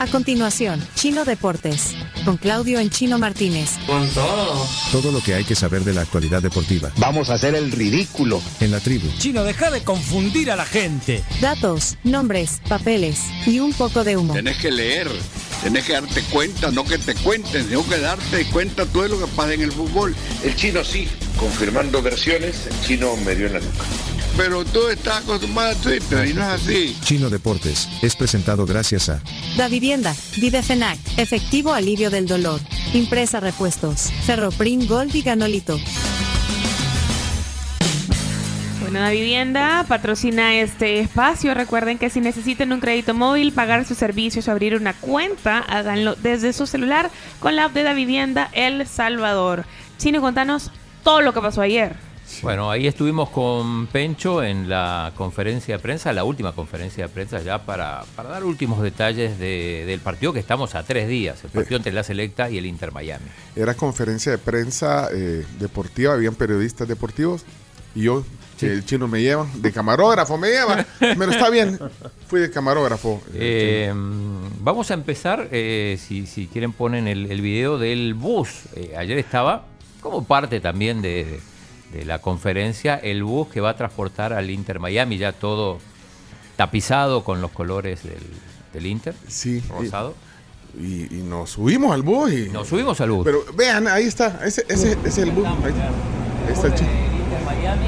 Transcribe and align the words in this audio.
A 0.00 0.06
continuación, 0.06 0.82
Chino 0.94 1.26
Deportes. 1.26 1.94
Con 2.24 2.38
Claudio 2.38 2.80
en 2.80 2.88
Chino 2.88 3.18
Martínez. 3.18 3.72
Con 3.86 4.08
todo. 4.08 4.66
Todo 4.92 5.12
lo 5.12 5.22
que 5.22 5.34
hay 5.34 5.44
que 5.44 5.54
saber 5.54 5.84
de 5.84 5.92
la 5.92 6.00
actualidad 6.00 6.40
deportiva. 6.40 6.90
Vamos 6.96 7.28
a 7.28 7.34
hacer 7.34 7.54
el 7.54 7.70
ridículo. 7.70 8.40
En 8.60 8.70
la 8.70 8.80
tribu. 8.80 9.06
Chino, 9.18 9.44
deja 9.44 9.70
de 9.70 9.84
confundir 9.84 10.50
a 10.50 10.56
la 10.56 10.64
gente. 10.64 11.22
Datos, 11.42 11.98
nombres, 12.02 12.62
papeles 12.66 13.26
y 13.46 13.60
un 13.60 13.74
poco 13.74 14.02
de 14.02 14.16
humo. 14.16 14.32
Tenés 14.32 14.56
que 14.56 14.70
leer. 14.70 15.10
Tenés 15.62 15.84
que 15.84 15.92
darte 15.92 16.22
cuenta, 16.32 16.70
no 16.70 16.86
que 16.86 16.96
te 16.96 17.14
cuenten, 17.16 17.68
tengo 17.68 17.86
que 17.86 17.98
darte 17.98 18.46
cuenta 18.46 18.86
todo 18.86 19.06
lo 19.06 19.18
que 19.18 19.26
pasa 19.26 19.52
en 19.52 19.60
el 19.60 19.72
fútbol. 19.72 20.16
El 20.42 20.56
chino 20.56 20.82
sí, 20.82 21.06
confirmando 21.38 22.00
versiones, 22.00 22.66
el 22.68 22.86
chino 22.86 23.14
me 23.18 23.34
dio 23.34 23.48
en 23.48 23.52
la 23.52 23.60
nuca. 23.60 23.84
Pero 24.36 24.64
tú 24.64 24.88
estás 24.88 25.18
acostumbrado 25.18 25.72
a 25.72 25.74
Twitter 25.74 26.26
y 26.28 26.34
no 26.34 26.42
es 26.42 26.62
así. 26.62 26.96
Chino 27.02 27.28
Deportes 27.28 27.88
es 28.02 28.16
presentado 28.16 28.64
gracias 28.64 29.08
a 29.08 29.20
Da 29.56 29.68
Vivienda, 29.68 30.14
Videfenac, 30.38 30.98
Efectivo 31.18 31.72
Alivio 31.72 32.10
del 32.10 32.26
Dolor, 32.26 32.60
Impresa 32.94 33.40
Repuestos, 33.40 34.10
Ferroprim 34.24 34.86
Gold 34.86 35.14
y 35.14 35.22
Ganolito. 35.22 35.78
Bueno, 38.80 39.00
Da 39.00 39.10
Vivienda 39.10 39.84
patrocina 39.86 40.54
este 40.56 41.00
espacio. 41.00 41.54
Recuerden 41.54 41.98
que 41.98 42.10
si 42.10 42.20
necesitan 42.20 42.72
un 42.72 42.80
crédito 42.80 43.14
móvil, 43.14 43.52
pagar 43.52 43.84
sus 43.84 43.98
servicios 43.98 44.48
o 44.48 44.50
abrir 44.50 44.74
una 44.74 44.94
cuenta, 44.94 45.58
háganlo 45.58 46.16
desde 46.16 46.52
su 46.52 46.66
celular 46.66 47.10
con 47.40 47.56
la 47.56 47.66
app 47.66 47.72
de 47.72 47.82
Da 47.82 47.92
Vivienda 47.92 48.48
El 48.52 48.86
Salvador. 48.86 49.64
Chino, 49.98 50.20
contanos 50.20 50.70
todo 51.04 51.20
lo 51.20 51.32
que 51.34 51.40
pasó 51.40 51.60
ayer. 51.60 52.09
Bueno, 52.42 52.70
ahí 52.70 52.86
estuvimos 52.86 53.28
con 53.30 53.86
Pencho 53.88 54.42
en 54.42 54.68
la 54.68 55.12
conferencia 55.16 55.76
de 55.76 55.82
prensa, 55.82 56.12
la 56.12 56.24
última 56.24 56.52
conferencia 56.52 57.06
de 57.06 57.12
prensa 57.12 57.40
ya 57.42 57.58
para, 57.64 58.04
para 58.16 58.30
dar 58.30 58.44
últimos 58.44 58.80
detalles 58.82 59.38
de- 59.38 59.84
del 59.86 60.00
partido 60.00 60.32
que 60.32 60.38
estamos 60.40 60.74
a 60.74 60.82
tres 60.84 61.06
días, 61.08 61.42
el 61.44 61.50
partido 61.50 61.76
entre 61.76 61.92
la 61.92 62.02
Selecta 62.02 62.48
y 62.48 62.56
el 62.58 62.66
Inter 62.66 62.92
Miami. 62.92 63.26
Era 63.56 63.74
conferencia 63.74 64.32
de 64.32 64.38
prensa 64.38 65.08
eh, 65.12 65.44
deportiva, 65.58 66.14
habían 66.14 66.34
periodistas 66.34 66.88
deportivos 66.88 67.44
y 67.94 68.02
yo, 68.04 68.24
el 68.62 68.84
chino 68.84 69.08
me 69.08 69.20
lleva, 69.20 69.46
de 69.54 69.72
camarógrafo 69.72 70.36
me 70.38 70.48
lleva, 70.48 70.86
pero 70.98 71.30
está 71.32 71.50
bien, 71.50 71.78
fui 72.28 72.40
de 72.40 72.50
camarógrafo. 72.50 73.20
Eh, 73.34 73.92
vamos 74.60 74.90
a 74.90 74.94
empezar, 74.94 75.48
eh, 75.50 75.98
si, 76.00 76.26
si 76.26 76.46
quieren 76.46 76.72
ponen 76.72 77.08
el, 77.08 77.30
el 77.30 77.40
video 77.40 77.78
del 77.78 78.14
bus. 78.14 78.50
Eh, 78.76 78.94
ayer 78.96 79.18
estaba 79.18 79.66
como 80.00 80.24
parte 80.24 80.60
también 80.60 81.00
de, 81.02 81.24
de 81.24 81.40
la 82.04 82.20
conferencia 82.20 82.94
el 82.96 83.24
bus 83.24 83.48
que 83.48 83.60
va 83.60 83.70
a 83.70 83.76
transportar 83.76 84.32
al 84.32 84.48
Inter 84.50 84.78
Miami, 84.80 85.18
ya 85.18 85.32
todo 85.32 85.78
tapizado 86.56 87.24
con 87.24 87.40
los 87.40 87.50
colores 87.50 88.02
del, 88.04 88.18
del 88.72 88.86
Inter, 88.86 89.14
Sí, 89.26 89.62
rosado. 89.68 90.14
y, 90.78 91.12
y 91.14 91.22
nos 91.22 91.50
subimos 91.50 91.92
al 91.92 92.02
bus 92.02 92.32
y... 92.32 92.48
Nos 92.50 92.68
subimos 92.68 93.00
al 93.00 93.10
bus. 93.10 93.24
Pero 93.24 93.44
vean, 93.56 93.88
ahí 93.88 94.04
está, 94.04 94.40
ese, 94.44 94.64
ese, 94.68 94.92
ese 94.92 95.08
es 95.08 95.18
el 95.18 95.30
bus. 95.32 95.46
Ahí, 95.46 95.54
ahí 96.46 96.52
está 96.52 96.66
el 96.68 96.74
chino. 96.74 96.90
Inter 96.90 97.42
Miami. 97.44 97.86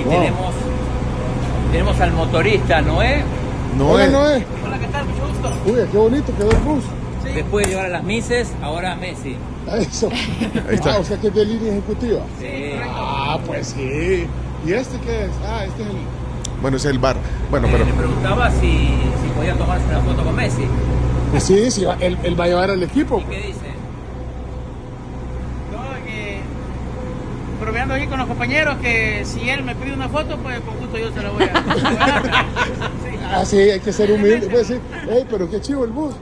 Y 0.00 0.04
Wow. 0.04 0.12
tenemos, 0.14 0.54
tenemos 1.70 2.00
al 2.00 2.12
motorista 2.12 2.80
Noé. 2.82 3.22
No 3.76 3.90
Hola, 3.90 4.04
es. 4.04 4.12
Noé. 4.12 4.46
Hola, 4.64 4.78
¿qué 4.78 4.86
tal? 4.88 5.04
Mucho 5.06 5.28
gusto. 5.28 5.52
Uy, 5.66 5.80
qué 5.90 5.96
bonito 5.98 6.36
quedó 6.36 6.50
el 6.50 6.56
bus. 6.58 6.84
Después 7.24 7.66
de 7.66 7.72
llevar 7.72 7.86
a 7.86 7.90
las 7.90 8.04
Mises, 8.04 8.52
ahora 8.62 8.92
a 8.92 8.96
Messi. 8.96 9.36
Eso. 9.78 10.08
Ahí 10.68 10.74
está. 10.74 10.94
Ah, 10.94 10.98
o 10.98 11.04
sea 11.04 11.18
que 11.20 11.28
es 11.28 11.34
de 11.34 11.44
línea 11.44 11.72
ejecutiva. 11.72 12.20
Sí. 12.38 12.72
Ah, 12.84 13.38
pues 13.46 13.68
sí. 13.68 14.26
¿Y 14.66 14.72
este 14.72 14.98
qué 14.98 15.24
es? 15.24 15.30
Ah, 15.46 15.64
este 15.64 15.82
es 15.82 15.88
el. 15.88 15.96
Bueno, 16.60 16.76
es 16.76 16.84
el 16.84 16.98
bar. 16.98 17.16
Bueno, 17.50 17.68
pero... 17.70 17.84
Le 17.84 17.92
preguntaba 17.92 18.50
si, 18.50 18.60
si 18.60 19.28
podía 19.36 19.54
tomarse 19.54 19.84
una 19.86 20.00
foto 20.00 20.24
con 20.24 20.36
Messi. 20.36 20.62
Pues 21.32 21.42
sí, 21.44 21.70
sí, 21.70 21.84
él, 22.00 22.18
él 22.22 22.38
va 22.38 22.44
a 22.44 22.48
llevar 22.48 22.70
al 22.70 22.82
equipo. 22.82 23.18
¿Y 23.18 23.24
qué 23.24 23.36
dice? 23.48 23.72
No, 25.72 26.04
que 26.06 26.40
bromeando 27.60 27.94
aquí 27.94 28.06
con 28.06 28.18
los 28.18 28.28
compañeros 28.28 28.76
que 28.82 29.24
si 29.24 29.48
él 29.48 29.64
me 29.64 29.74
pide 29.74 29.94
una 29.94 30.08
foto, 30.08 30.36
pues 30.38 30.60
con 30.60 30.76
gusto 30.78 30.98
yo 30.98 31.12
se 31.12 31.22
la 31.22 31.30
voy 31.30 31.44
a 31.44 31.46
dar. 31.48 32.46
Ah, 33.34 33.46
sí, 33.46 33.56
hay 33.56 33.80
que 33.80 33.94
ser 33.94 34.12
humilde. 34.12 34.46
Puede 34.46 34.58
decir, 34.58 34.80
hey, 35.08 35.24
pero 35.30 35.48
qué 35.50 35.58
chivo 35.58 35.84
el 35.86 35.90
bus. 35.90 36.14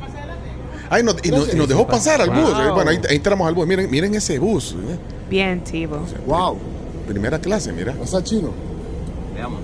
Ay, 0.91 1.03
no- 1.05 1.13
y, 1.23 1.31
nos, 1.31 1.55
y 1.55 1.57
nos 1.57 1.69
dejó 1.69 1.87
pasar 1.87 2.21
al 2.21 2.31
bus. 2.31 2.53
Wow. 2.53 2.75
Bueno, 2.75 2.91
ahí, 2.91 3.01
ahí 3.09 3.17
entramos 3.17 3.47
al 3.49 3.55
bus. 3.55 3.67
Miren, 3.67 3.89
miren 3.91 4.15
ese 4.15 4.39
bus. 4.39 4.73
eh. 4.73 4.97
Bien, 5.31 5.63
Chivo. 5.65 5.99
Wow. 6.27 6.59
Primera 7.07 7.39
clase, 7.39 7.73
mira. 7.73 7.95
O 8.03 8.07
sea, 8.07 8.23
chino. 8.23 8.51
Veamos. 9.35 9.61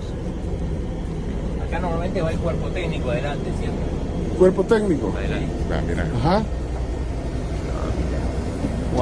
Acá 1.66 1.80
normalmente 1.80 2.22
va 2.22 2.30
el 2.30 2.38
cuerpo 2.38 2.68
técnico 2.68 3.10
adelante 3.10 3.44
siempre. 3.58 3.84
Cuerpo 4.38 4.62
técnico. 4.64 5.12
Adelante. 5.18 5.46
Ah, 5.72 5.80
mira. 5.86 6.06
Ajá. 6.20 6.42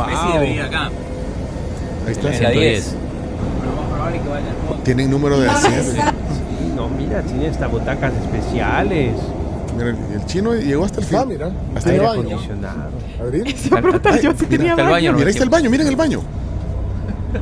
Messi 0.06 0.32
debería 0.32 0.54
ir 0.54 0.62
acá. 0.62 0.90
Ahí 2.06 2.12
está. 2.12 2.34
En 2.34 2.42
la 2.42 2.50
10. 2.50 2.94
Lo 3.64 3.80
más 3.82 3.90
probable 3.90 4.16
es 4.16 4.22
que 4.22 4.28
vaya 4.28 4.50
al 4.50 4.56
fondo. 4.68 4.82
Tienen 4.82 5.10
número 5.10 5.40
de 5.40 5.48
asiento. 5.48 6.02
No, 6.74 6.88
mira, 6.88 7.22
tiene 7.22 7.46
estas 7.48 7.70
butacas 7.70 8.12
especiales. 8.14 9.12
Mira, 9.76 9.88
el 9.90 10.26
chino 10.26 10.54
llegó 10.54 10.84
hasta 10.84 11.00
el 11.00 11.06
fin. 11.06 11.18
Ah, 11.20 11.24
mira. 11.26 11.50
Hasta 11.74 11.90
ahí. 11.90 11.98
baño. 11.98 12.10
Acondicionado. 12.12 12.90
Abrir. 13.20 13.56
Se 13.56 13.70
va 13.70 13.78
a 13.78 13.82
preguntar 13.82 14.20
yo 14.20 14.32
si 14.34 14.46
tenía 14.46 14.70
hasta 14.72 14.82
el 14.82 14.88
baño. 14.90 15.06
baño. 15.10 15.12
Mira, 15.14 15.26
ahí 15.26 15.32
está 15.32 15.44
el 15.44 15.50
baño, 15.50 15.70
miren 15.70 15.86
el 15.88 15.96
baño. 15.96 16.20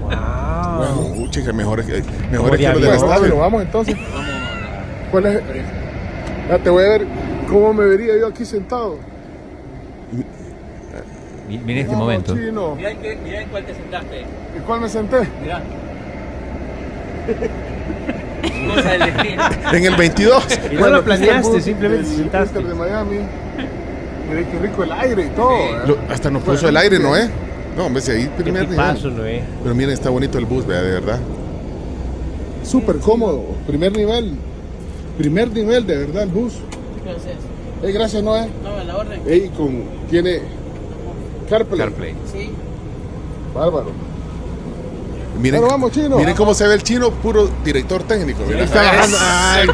Wow. 0.01 1.23
Uy, 1.23 1.31
chica, 1.31 1.53
mejor, 1.53 1.85
que- 1.85 2.03
mejor 2.31 2.57
que 2.57 2.63
los 2.69 2.75
de 2.75 2.81
del 2.81 2.89
Bueno, 2.89 2.95
estadio. 2.95 3.23
pero 3.23 3.37
vamos 3.39 3.63
entonces. 3.63 3.97
¿Cuál 5.11 5.27
es? 5.27 5.41
Ya 6.49 6.59
te 6.59 6.71
voy 6.71 6.85
a 6.85 6.89
ver 6.89 7.07
cómo 7.49 7.75
me 7.75 7.85
vería 7.85 8.19
yo 8.19 8.27
aquí 8.29 8.45
sentado. 8.45 8.97
Mi- 11.49 11.59
Mira 11.59 11.81
este 11.81 11.93
Vamos, 11.93 12.07
momento. 12.07 12.35
Chino. 12.35 12.75
Mirá 12.77 12.91
en, 12.93 13.05
en 13.05 13.49
cuál 13.51 13.65
te 13.67 13.75
sentaste. 13.75 14.21
¿Y 14.57 14.61
cuál 14.67 14.81
me 14.81 14.89
senté? 14.89 15.19
Mirá. 15.43 15.61
Cosa 18.69 18.91
del 18.91 19.01
destino. 19.15 19.43
En 19.73 19.85
el 19.85 19.97
22. 19.97 20.45
Y 20.71 20.75
no 20.77 20.89
lo 20.89 21.05
planeaste, 21.05 21.53
bus 21.53 21.63
simplemente 21.63 22.09
sentaste. 22.09 22.63
De 22.63 22.75
Miami. 22.75 23.17
Mira 24.29 24.51
qué 24.51 24.59
rico 24.59 24.85
el 24.85 24.93
aire 24.93 25.27
y 25.27 25.29
todo. 25.31 25.51
¿eh? 25.57 25.79
Lo- 25.87 25.99
hasta 26.11 26.31
nos 26.31 26.43
puso 26.43 26.69
el 26.69 26.77
aire, 26.77 26.99
¿no 26.99 27.17
eh? 27.17 27.29
No, 27.77 27.87
hombre, 27.87 28.03
si 28.03 28.11
ahí 28.11 28.31
Qué 28.37 28.43
primer 28.43 28.69
nivel. 28.69 29.17
¿no 29.17 29.25
eh? 29.25 29.43
Pero 29.63 29.75
miren, 29.75 29.95
está 29.95 30.11
bonito 30.11 30.39
el 30.39 30.45
bus, 30.47 30.67
vea, 30.67 30.83
de 30.83 30.91
verdad. 30.93 31.19
Súper 32.65 32.97
cómodo. 32.99 33.45
Primer 33.67 33.97
nivel. 33.97 34.37
Primer 35.19 35.51
nivel, 35.53 35.87
de 35.87 35.97
verdad, 35.97 36.23
el 36.25 36.29
bus. 36.31 36.55
Entonces, 36.99 37.33
Ey, 37.83 37.93
gracias, 37.93 38.23
Noé. 38.23 38.49
no, 38.63 38.77
a 38.77 38.85
la 38.85 38.97
orden. 38.97 39.21
Ey, 39.27 39.51
con... 39.57 39.83
Tiene... 40.09 40.41
CarPlay. 41.51 41.79
CarPlay. 41.81 42.15
Sí. 42.33 42.51
Bárbaro. 43.55 43.91
Miren, 45.39 45.61
Bueno, 45.61 45.73
vamos, 45.73 45.93
chino. 45.93 46.17
miren 46.19 46.35
cómo 46.37 46.53
se 46.55 46.67
ve 46.69 46.75
el 46.75 46.83
chino, 46.83 47.11
puro 47.11 47.51
director 47.65 48.03
técnico. 48.05 48.43
Está 48.45 48.83
bajando. 48.83 49.17
Ay, 49.21 49.69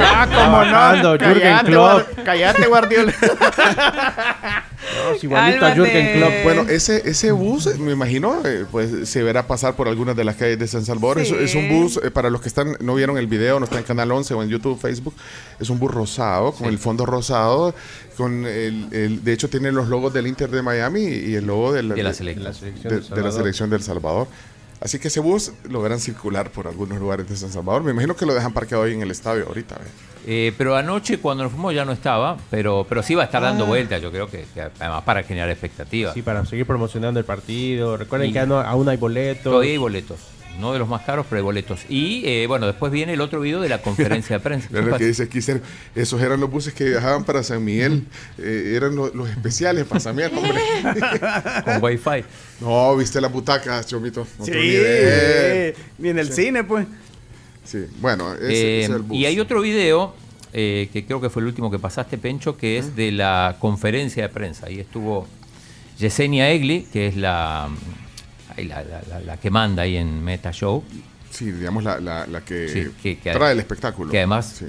Ah, 0.00 0.26
cómo 0.26 0.56
Bajando, 0.58 1.12
no. 1.18 1.24
Jürgen 1.24 1.42
Cállate, 1.42 1.66
Klopp. 1.70 1.92
guar- 2.16 2.24
cállate, 2.24 2.66
Guardiola. 2.66 3.14
No, 5.04 5.14
es 5.14 5.22
igualito 5.24 5.56
a 5.66 5.68
Cálmate. 5.70 5.90
Jürgen 5.92 6.16
Klopp. 6.18 6.32
Bueno, 6.44 6.62
ese, 6.62 7.08
ese 7.08 7.30
bus, 7.32 7.66
eh, 7.66 7.74
me 7.78 7.92
imagino, 7.92 8.40
eh, 8.44 8.64
pues 8.70 9.08
se 9.08 9.22
verá 9.22 9.46
pasar 9.46 9.74
por 9.74 9.86
algunas 9.86 10.16
de 10.16 10.24
las 10.24 10.36
calles 10.36 10.58
de 10.58 10.66
San 10.66 10.84
Salvador. 10.84 11.18
Es, 11.18 11.28
Sí. 11.28 11.36
es 11.38 11.54
un 11.54 11.68
bus, 11.68 12.00
eh, 12.02 12.10
para 12.10 12.30
los 12.30 12.40
que 12.40 12.48
están 12.48 12.74
no 12.80 12.94
vieron 12.94 13.18
el 13.18 13.26
video, 13.26 13.58
no 13.60 13.64
está 13.66 13.76
en 13.78 13.84
Canal 13.84 14.10
11 14.10 14.32
o 14.34 14.42
en 14.42 14.48
YouTube, 14.48 14.80
Facebook, 14.80 15.14
es 15.60 15.68
un 15.68 15.78
bus 15.78 15.90
rosado, 15.92 16.52
con 16.52 16.68
el 16.68 16.78
fondo 16.78 17.04
rosado, 17.04 17.74
con 18.16 18.46
el, 18.46 18.88
el- 18.92 19.22
de 19.24 19.32
hecho 19.32 19.50
tiene 19.50 19.70
los 19.72 19.88
logos 19.88 20.12
del 20.14 20.26
Inter 20.26 20.48
de 20.50 20.62
Miami 20.62 21.02
y 21.02 21.34
el 21.34 21.46
logo 21.46 21.72
de 21.72 21.82
la, 21.82 21.94
De 21.94 22.02
la 22.02 22.08
de- 22.10 22.14
selección. 22.14 22.44
La 22.44 22.52
selección 22.54 22.94
de- 23.02 23.14
de 23.16 23.22
la 23.22 23.32
selección 23.32 23.70
del 23.70 23.82
Salvador. 23.82 24.26
Así 24.80 24.98
que 24.98 25.08
ese 25.08 25.20
bus 25.20 25.52
lo 25.68 25.82
verán 25.82 25.98
circular 26.00 26.50
por 26.50 26.68
algunos 26.68 26.98
lugares 27.00 27.28
de 27.28 27.36
San 27.36 27.50
Salvador. 27.50 27.82
Me 27.82 27.90
imagino 27.90 28.14
que 28.14 28.24
lo 28.26 28.34
dejan 28.34 28.52
parqueado 28.52 28.84
ahí 28.84 28.92
en 28.94 29.02
el 29.02 29.10
estadio 29.10 29.46
ahorita. 29.48 29.74
¿ve? 29.76 29.84
Eh, 30.26 30.52
pero 30.58 30.76
anoche 30.76 31.18
cuando 31.18 31.42
nos 31.44 31.52
fuimos 31.52 31.74
ya 31.74 31.84
no 31.84 31.92
estaba, 31.92 32.36
pero, 32.50 32.86
pero 32.88 33.02
sí 33.02 33.14
va 33.14 33.22
a 33.22 33.24
estar 33.26 33.42
dando 33.42 33.64
Ah. 33.64 33.68
vueltas, 33.68 34.00
yo 34.02 34.10
creo 34.10 34.28
que, 34.28 34.44
que 34.54 34.60
además 34.60 35.02
para 35.04 35.22
generar 35.22 35.48
expectativas. 35.50 36.14
Sí, 36.14 36.22
para 36.22 36.44
seguir 36.46 36.66
promocionando 36.66 37.18
el 37.18 37.26
partido. 37.26 37.96
Recuerden 37.96 38.30
Y- 38.30 38.32
que 38.32 38.40
aún 38.40 38.52
aún 38.52 38.88
hay 38.88 38.96
boletos. 38.98 39.44
Todavía 39.44 39.72
hay 39.72 39.78
boletos, 39.78 40.18
no 40.58 40.72
de 40.72 40.78
los 40.78 40.88
más 40.88 41.02
caros, 41.02 41.26
pero 41.28 41.38
hay 41.38 41.42
boletos. 41.44 41.80
Y 41.88 42.22
eh, 42.26 42.46
bueno, 42.46 42.66
después 42.66 42.90
viene 42.92 43.14
el 43.14 43.20
otro 43.20 43.40
video 43.40 43.60
de 43.60 43.68
la 43.68 43.78
conferencia 43.82 44.36
de 44.38 44.40
prensa. 44.40 44.68
Mira 44.70 44.80
¿Qué 44.80 44.84
lo 44.86 44.90
pasa? 44.92 44.98
que 44.98 45.06
dice 45.06 45.22
aquí, 45.24 45.38
esos 45.94 46.20
eran 46.20 46.40
los 46.40 46.50
buses 46.50 46.74
que 46.74 46.84
viajaban 46.84 47.24
para 47.24 47.42
San 47.42 47.64
Miguel. 47.64 48.04
Eh, 48.38 48.74
eran 48.76 48.94
lo- 48.96 49.12
los, 49.14 49.28
especiales 49.30 49.84
para 49.86 50.00
San 50.00 50.16
Miguel, 50.16 50.32
hombre. 50.36 50.60
Con 51.64 51.82
wifi. 51.84 52.24
No, 52.60 52.96
viste 52.96 53.20
las 53.20 53.32
butacas, 53.32 53.86
Chomito. 53.86 54.22
Otro 54.38 54.44
Sí. 54.44 54.50
nivel. 54.52 55.74
Ni 55.98 56.08
en 56.10 56.18
el 56.18 56.32
cine, 56.32 56.64
pues. 56.64 56.86
Sí, 57.64 57.84
bueno, 58.00 58.32
ese, 58.34 58.44
Eh, 58.46 58.80
ese 58.80 58.80
es 58.84 58.90
el 58.90 59.02
bus. 59.02 59.16
y 59.16 59.26
hay 59.26 59.38
otro 59.40 59.60
video 59.60 60.14
eh, 60.54 60.88
que 60.92 61.04
creo 61.04 61.20
que 61.20 61.28
fue 61.28 61.42
el 61.42 61.48
último 61.48 61.70
que 61.70 61.78
pasaste, 61.78 62.16
Pencho, 62.16 62.56
que 62.56 62.78
es 62.78 62.96
de 62.96 63.12
la 63.12 63.56
conferencia 63.60 64.22
de 64.22 64.28
prensa. 64.30 64.66
Ahí 64.66 64.80
estuvo 64.80 65.26
Yesenia 65.98 66.50
Egli, 66.50 66.86
que 66.92 67.08
es 67.08 67.16
la, 67.16 67.68
la, 68.64 68.82
la- 68.84 69.02
la- 69.08 69.20
la 69.20 69.36
que 69.36 69.50
manda 69.50 69.82
ahí 69.82 69.96
en 69.96 70.22
Meta 70.22 70.52
Show. 70.52 70.82
Sí, 71.30 71.50
digamos 71.52 71.84
la, 71.84 72.00
la, 72.00 72.26
la 72.26 72.40
que, 72.40 72.68
Sí, 72.68 72.86
que- 73.02 73.18
que- 73.18 73.32
trae 73.32 73.52
el 73.52 73.58
espectáculo. 73.60 74.10
que 74.10 74.18
además- 74.18 74.56
Sí. 74.58 74.66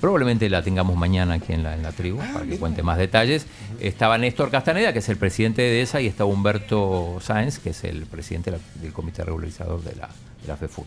Probablemente 0.00 0.50
la 0.50 0.62
tengamos 0.62 0.96
mañana 0.96 1.34
aquí 1.34 1.54
en 1.54 1.62
la, 1.62 1.72
en 1.74 1.82
la 1.82 1.90
tribu, 1.92 2.18
para 2.18 2.44
que 2.44 2.58
cuente 2.58 2.82
más 2.82 2.98
detalles. 2.98 3.46
Estaba 3.80 4.18
Néstor 4.18 4.50
Castaneda, 4.50 4.92
que 4.92 4.98
es 4.98 5.08
el 5.08 5.16
presidente 5.16 5.62
de 5.62 5.80
ESA, 5.80 6.02
y 6.02 6.08
estaba 6.08 6.28
Humberto 6.28 7.18
Sáenz, 7.22 7.58
que 7.58 7.70
es 7.70 7.84
el 7.84 8.04
presidente 8.04 8.52
del 8.82 8.92
comité 8.92 9.24
regularizador 9.24 9.82
de 9.82 9.94
la, 9.96 10.08
de 10.42 10.48
la 10.48 10.56
FEFUT. 10.58 10.84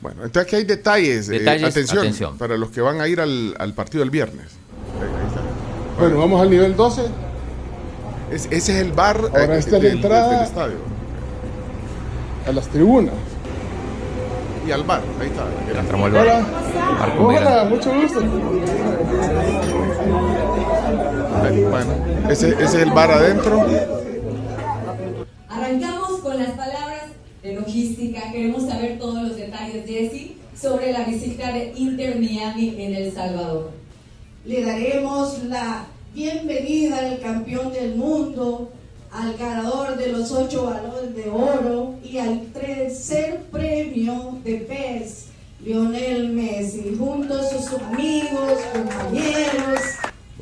Bueno, 0.00 0.24
entonces 0.24 0.44
aquí 0.46 0.56
hay 0.56 0.64
detalles. 0.64 1.28
eh, 1.28 1.40
Detalles, 1.40 1.64
atención, 1.64 1.98
atención. 1.98 2.38
para 2.38 2.56
los 2.56 2.70
que 2.70 2.80
van 2.80 3.00
a 3.02 3.08
ir 3.08 3.20
al, 3.20 3.54
al 3.58 3.74
partido 3.74 4.00
del 4.00 4.10
viernes. 4.10 4.46
Ahí- 4.98 5.02
ahí 5.08 5.26
está. 5.28 5.42
Bueno, 5.98 6.18
vamos 6.18 6.40
al 6.40 6.48
nivel 6.48 6.74
12. 6.74 7.02
Es- 8.32 8.46
ese 8.46 8.56
es 8.56 8.68
el 8.86 8.92
bar 8.92 9.16
eh, 9.24 9.28
Ahora 9.40 9.58
esta 9.58 9.76
es 9.76 9.82
la 9.82 9.88
del, 9.88 9.96
entrada. 9.96 10.30
del 10.38 10.46
estadio. 10.46 10.76
A 12.48 12.52
las 12.52 12.66
tribunas. 12.68 13.12
Y 14.66 14.70
al 14.70 14.82
bar, 14.84 15.02
ahí 15.20 15.26
está. 15.26 15.44
Ya 15.70 15.80
entramos 15.80 16.06
al 16.06 16.12
bar. 16.12 16.44
Hola. 17.18 17.66
Mucho 17.68 17.94
gusto. 17.94 18.20
Bueno, 21.70 21.92
ese, 22.30 22.48
ese 22.52 22.64
es 22.64 22.74
el 22.74 22.90
bar 22.92 23.10
adentro. 23.10 23.66
Arrancamos 25.46 26.20
con 26.22 26.38
las 26.38 26.52
palabras 26.52 27.02
de 27.42 27.54
logística. 27.54 28.32
Queremos 28.32 28.66
saber 28.66 28.98
todos 28.98 29.28
los 29.28 29.36
detalles, 29.36 29.84
Jessy, 29.86 30.38
sobre 30.58 30.92
la 30.92 31.04
visita 31.04 31.52
de 31.52 31.74
Inter 31.76 32.18
Miami 32.18 32.76
en 32.78 32.94
El 32.94 33.12
Salvador. 33.12 33.72
Le 34.46 34.64
daremos 34.64 35.42
la 35.44 35.84
bienvenida 36.14 36.98
al 36.98 37.20
campeón 37.20 37.74
del 37.74 37.94
mundo, 37.96 38.72
al 39.12 39.36
ganador 39.36 39.96
de 39.96 40.12
los 40.12 40.30
ocho 40.32 40.64
balones 40.66 41.14
de 41.14 41.30
oro 41.30 41.94
y 42.02 42.18
al 42.18 42.46
tercer 42.52 43.40
premio 43.50 44.38
de 44.44 44.54
PES, 44.56 45.24
Lionel 45.64 46.28
Messi, 46.30 46.94
junto 46.98 47.38
a 47.38 47.42
sus 47.42 47.66
amigos, 47.82 48.52
compañeros. 48.72 49.80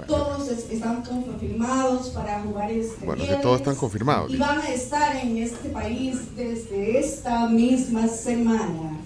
Todos 0.07 0.49
es- 0.51 0.71
están 0.71 1.03
confirmados 1.03 2.11
para 2.11 2.43
jugar 2.43 2.71
este 2.71 3.07
Bueno, 3.07 3.25
que 3.27 3.35
todos 3.37 3.61
están 3.61 3.77
confirmados. 3.77 4.31
y 4.31 4.37
van 4.37 4.61
a 4.61 4.69
estar 4.69 5.17
en 5.17 5.39
este 5.39 5.71
país 5.71 6.37
desde 6.37 6.99
esta 6.99 7.49
misma 7.49 8.07
semana. 8.09 8.99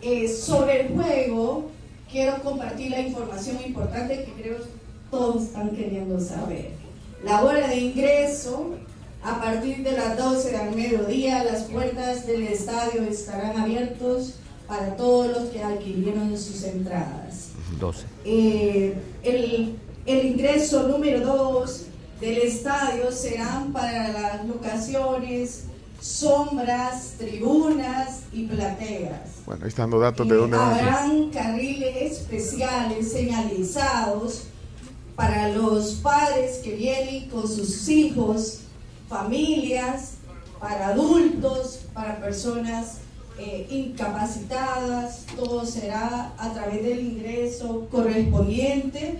Eh, 0.00 0.28
sobre 0.28 0.82
el 0.82 0.88
juego, 0.94 1.70
quiero 2.10 2.40
compartir 2.42 2.90
la 2.92 3.00
información 3.00 3.56
importante 3.66 4.24
que 4.24 4.32
creo 4.42 4.58
todos 5.10 5.42
están 5.44 5.70
queriendo 5.70 6.20
saber. 6.20 6.83
La 7.24 7.42
hora 7.42 7.68
de 7.68 7.76
ingreso, 7.76 8.74
a 9.22 9.40
partir 9.40 9.82
de 9.82 9.92
las 9.92 10.18
12 10.18 10.56
al 10.56 10.76
mediodía, 10.76 11.42
las 11.42 11.62
puertas 11.62 12.26
del 12.26 12.42
estadio 12.42 13.02
estarán 13.02 13.56
abiertos 13.56 14.34
para 14.68 14.94
todos 14.96 15.28
los 15.28 15.48
que 15.48 15.62
adquirieron 15.62 16.36
sus 16.36 16.62
entradas. 16.64 17.48
12. 17.80 18.04
Eh, 18.26 18.94
el, 19.22 19.74
el 20.04 20.26
ingreso 20.26 20.86
número 20.86 21.20
2 21.20 21.86
del 22.20 22.38
estadio 22.38 23.10
serán 23.10 23.72
para 23.72 24.12
las 24.12 24.46
locaciones 24.46 25.64
sombras, 26.00 27.14
tribunas 27.16 28.24
y 28.34 28.44
plateas. 28.44 29.20
Bueno, 29.46 29.64
ahí 29.64 29.68
están 29.68 29.88
los 29.88 30.02
datos 30.02 30.28
de 30.28 30.36
dónde. 30.36 30.58
Habrán 30.58 31.30
carriles 31.30 32.18
especiales 32.18 33.12
señalizados 33.12 34.48
para 35.16 35.48
los 35.50 35.92
padres 36.02 36.58
que 36.64 36.74
vienen 36.74 37.28
con 37.30 37.46
sus 37.48 37.88
hijos, 37.88 38.60
familias, 39.08 40.14
para 40.60 40.88
adultos, 40.88 41.80
para 41.92 42.20
personas 42.20 42.98
eh, 43.38 43.66
incapacitadas. 43.70 45.24
Todo 45.36 45.64
será 45.66 46.32
a 46.38 46.52
través 46.52 46.82
del 46.82 47.00
ingreso 47.00 47.86
correspondiente. 47.90 49.18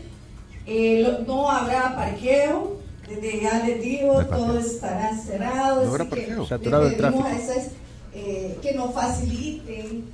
Eh, 0.67 1.03
lo- 1.03 1.21
no 1.27 1.51
habrá 1.51 1.95
parqueo. 1.95 2.83
Desde 3.09 3.43
ya 3.43 3.63
les 3.67 3.83
digo, 3.83 4.15
No 4.15 4.19
hay 4.21 4.25
parqueo. 4.27 4.47
todo 4.47 4.59
estará 4.59 5.17
cerrado. 5.19 5.85
No 5.85 5.91
habrá 5.91 6.05
así 6.05 6.11
que 6.15 6.17
parqueo. 6.23 6.43
le 6.43 6.49
Saturado 6.49 6.87
el 6.87 6.97
pedimos 6.97 7.21
tráfico. 7.27 7.51
a 7.51 7.55
esas, 7.55 7.71
eh, 8.15 8.59
que 8.63 8.73
nos 8.73 8.95
faciliten 8.95 10.05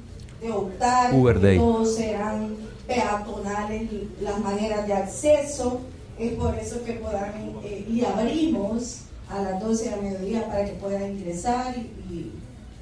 de 0.43 0.50
optar. 0.50 1.15
Uber 1.15 1.41
Day. 1.41 1.59
Todos 1.59 1.94
serán 1.94 2.56
peatonales 2.95 3.83
las 4.21 4.39
maneras 4.41 4.87
de 4.87 4.95
acceso. 4.95 5.81
Es 6.19 6.33
por 6.35 6.55
eso 6.59 6.85
que 6.85 6.95
podrán, 6.95 7.33
eh, 7.65 7.87
y 7.89 8.05
abrimos 8.05 9.03
a 9.29 9.41
las 9.43 9.61
12 9.63 9.85
de 9.85 9.91
la 9.91 9.97
mediodía 10.03 10.47
para 10.47 10.65
que 10.67 10.73
puedan 10.73 11.13
ingresar 11.13 11.75
y, 11.79 11.81
y 12.13 12.33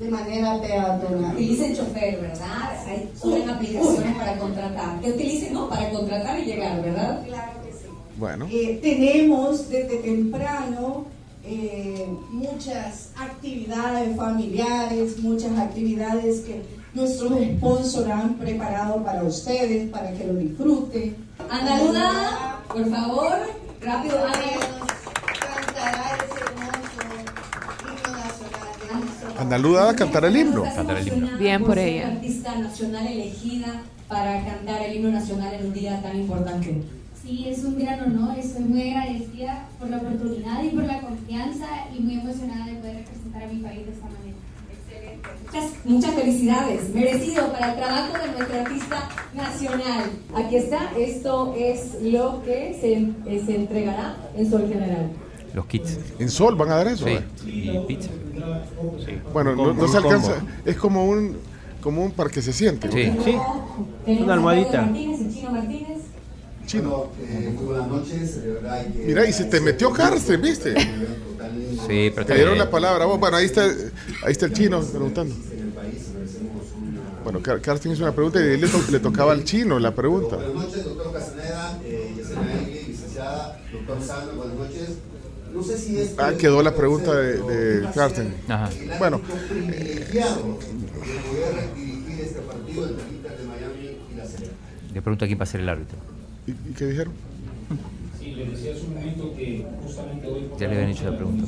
de 0.01 0.11
manera 0.11 0.61
peatonal. 0.61 1.35
Utilicen 1.35 1.77
chofer, 1.77 2.21
¿verdad? 2.21 2.87
Hay 2.89 3.11
suben 3.21 3.49
aplicaciones 3.49 4.17
para 4.17 4.39
contratar. 4.39 5.01
Que 5.01 5.11
utilicen, 5.11 5.53
no, 5.53 5.69
para 5.69 5.91
contratar 5.91 6.41
y 6.41 6.45
llegar, 6.45 6.83
¿verdad? 6.83 7.25
Claro 7.27 7.53
que 7.65 7.73
sí. 7.73 7.87
Bueno, 8.17 8.47
Eh, 8.51 8.79
tenemos 8.83 9.69
desde 9.69 9.99
temprano 9.99 11.05
eh, 11.45 12.09
muchas 12.31 13.11
actividades 13.17 14.17
familiares, 14.17 15.19
muchas 15.19 15.57
actividades 15.59 16.41
que 16.41 16.63
nuestros 16.95 17.33
sponsors 17.33 18.11
han 18.11 18.35
preparado 18.35 19.03
para 19.05 19.23
ustedes, 19.23 19.91
para 19.91 20.13
que 20.13 20.25
lo 20.25 20.35
disfruten. 20.35 21.17
Andaluda, 21.51 22.61
por 22.69 22.91
favor, 22.91 23.33
rápido. 23.81 24.17
Cantará 25.41 26.17
ese 26.17 26.41
hermoso 26.41 26.79
Andaluda 29.39 29.95
cantará 29.95 30.29
el 30.29 30.37
himno. 30.37 30.63
Cantará 30.65 31.01
el 31.01 31.09
himno. 31.09 31.39
Bien 31.39 31.63
por 31.63 31.79
ella. 31.79 32.09
artista 32.09 32.57
nacional 32.57 33.07
elegida 33.07 33.83
para 34.09 34.45
cantar 34.45 34.83
el 34.83 34.97
himno 34.97 35.11
nacional 35.11 35.55
en 35.55 35.67
un 35.67 35.73
día 35.73 36.03
tan 36.03 36.19
importante. 36.19 36.83
Sí, 37.23 37.47
es 37.47 37.63
un 37.63 37.79
gran 37.79 38.01
honor, 38.03 38.39
estoy 38.39 38.65
muy 38.65 38.91
agradecida 38.91 39.67
por 39.79 39.91
la 39.91 39.99
oportunidad 39.99 40.63
y 40.63 40.71
por 40.71 40.85
la 40.85 41.01
confianza 41.01 41.67
y 41.97 42.01
muy 42.01 42.15
emocionada 42.15 42.67
de 42.67 42.75
poder 42.77 42.97
representar 42.97 43.43
a 43.43 43.47
mi 43.49 43.61
país 43.61 43.87
de 43.87 43.93
esta 43.93 44.07
manera. 44.07 44.48
Excelente. 44.89 45.29
Muchas, 45.47 45.85
muchas 45.85 46.15
felicidades, 46.15 46.95
merecido 46.95 47.53
para 47.53 47.71
el 47.71 47.77
trabajo 47.77 48.19
de 48.19 48.33
nuestro 48.33 48.61
artista 48.61 49.09
nacional. 49.35 50.11
Aquí 50.35 50.57
está, 50.57 50.91
esto 50.97 51.55
es 51.57 52.03
lo 52.03 52.43
que 52.43 52.77
se, 52.81 52.93
eh, 53.31 53.43
se 53.45 53.57
entregará 53.57 54.17
en 54.37 54.51
Sol 54.51 54.69
General. 54.69 55.11
Los 55.55 55.67
kits. 55.67 55.99
En 56.19 56.29
Sol 56.29 56.55
van 56.57 56.71
a 56.71 56.77
dar 56.77 56.89
eso. 56.89 57.07
Sí. 57.07 57.13
¿eh? 57.13 57.25
Y 57.47 57.79
pizza. 57.87 58.11
Bueno, 59.33 59.57
no, 59.57 59.73
no 59.73 59.89
se 59.89 59.97
alcanza. 59.97 60.35
Es 60.65 60.77
como 60.77 61.07
un 61.07 61.37
como 61.81 62.05
un 62.05 62.11
para 62.11 62.29
que 62.29 62.43
se 62.43 62.53
siente. 62.53 62.91
Sí. 62.91 63.07
¿no? 63.07 63.25
Sí, 63.25 64.19
Una 64.21 64.35
almohadita. 64.35 64.83
Martínez, 64.83 65.21
el 65.21 65.35
Chino 65.35 65.51
Martínez. 65.53 65.88
Chino. 66.69 67.11
Eh, 67.21 67.51
muy 67.55 67.65
buenas 67.65 67.89
noches, 67.89 68.43
de 68.43 68.53
verdad. 68.53 68.87
que 68.87 68.99
Mira, 69.07 69.27
y 69.29 69.33
se 69.33 69.45
te 69.45 69.61
metió 69.61 69.91
cárcel, 69.91 70.37
¿viste? 70.39 70.75
Sí, 71.87 72.13
pero 72.15 72.27
Te 72.27 72.35
dieron 72.35 72.59
la 72.59 72.71
palabra. 72.71 73.07
vos. 73.07 73.19
Bueno, 73.19 73.39
ahí 73.39 73.47
está, 73.47 73.65
ahí 73.65 74.33
está 74.33 74.47
el 74.47 74.53
chino 74.53 74.81
preguntando. 74.83 75.35
Bueno, 77.25 77.41
Car- 77.43 77.61
Carsten 77.61 77.93
hizo 77.93 78.03
una 78.05 78.13
pregunta 78.15 78.41
y 78.41 78.57
le, 78.59 78.69
to- 78.69 78.85
le 78.91 79.01
tocaba 79.01 79.33
al 79.33 79.45
chino 79.45 79.79
la 79.79 79.95
pregunta. 79.95 80.37
Buenas 80.37 80.55
noches, 80.55 80.85
doctor 80.85 81.13
Casaneda, 81.13 81.79
eh, 81.85 82.13
licenciada, 82.87 83.61
doctor 83.73 84.03
Sandro, 84.03 84.37
buenas 84.37 84.55
noches. 84.57 84.89
No 85.55 85.63
sé 85.63 85.79
si 85.79 85.99
es 85.99 86.15
Ah, 86.19 86.33
quedó 86.39 86.63
la 86.63 86.75
pregunta 86.75 87.15
de, 87.15 87.39
de 87.41 87.89
Carsten. 87.95 88.35
Ajá. 88.49 88.69
Bueno, 88.99 89.21
privilegiado 89.49 90.37
de 90.37 90.43
poder 90.43 91.75
dirigir 91.75 92.21
este 92.21 92.41
partido 92.41 92.89
entre 92.89 93.37
de 93.37 93.45
Miami 93.47 93.97
y 94.13 94.17
la 94.17 94.25
Selección. 94.27 94.51
Le 94.95 95.03
pregunto 95.03 95.25
a 95.25 95.29
quién 95.29 95.39
va 95.39 95.45
a 95.45 95.47
ser 95.47 95.61
el 95.63 95.69
árbitro. 95.71 95.99
¿Y, 96.49 96.73
qué 96.75 96.87
dijeron? 96.87 97.15
Ya 100.59 100.67
le 100.67 100.75
habían 100.75 100.91
hecho 100.91 101.05
la 101.11 101.17
pregunta. 101.17 101.45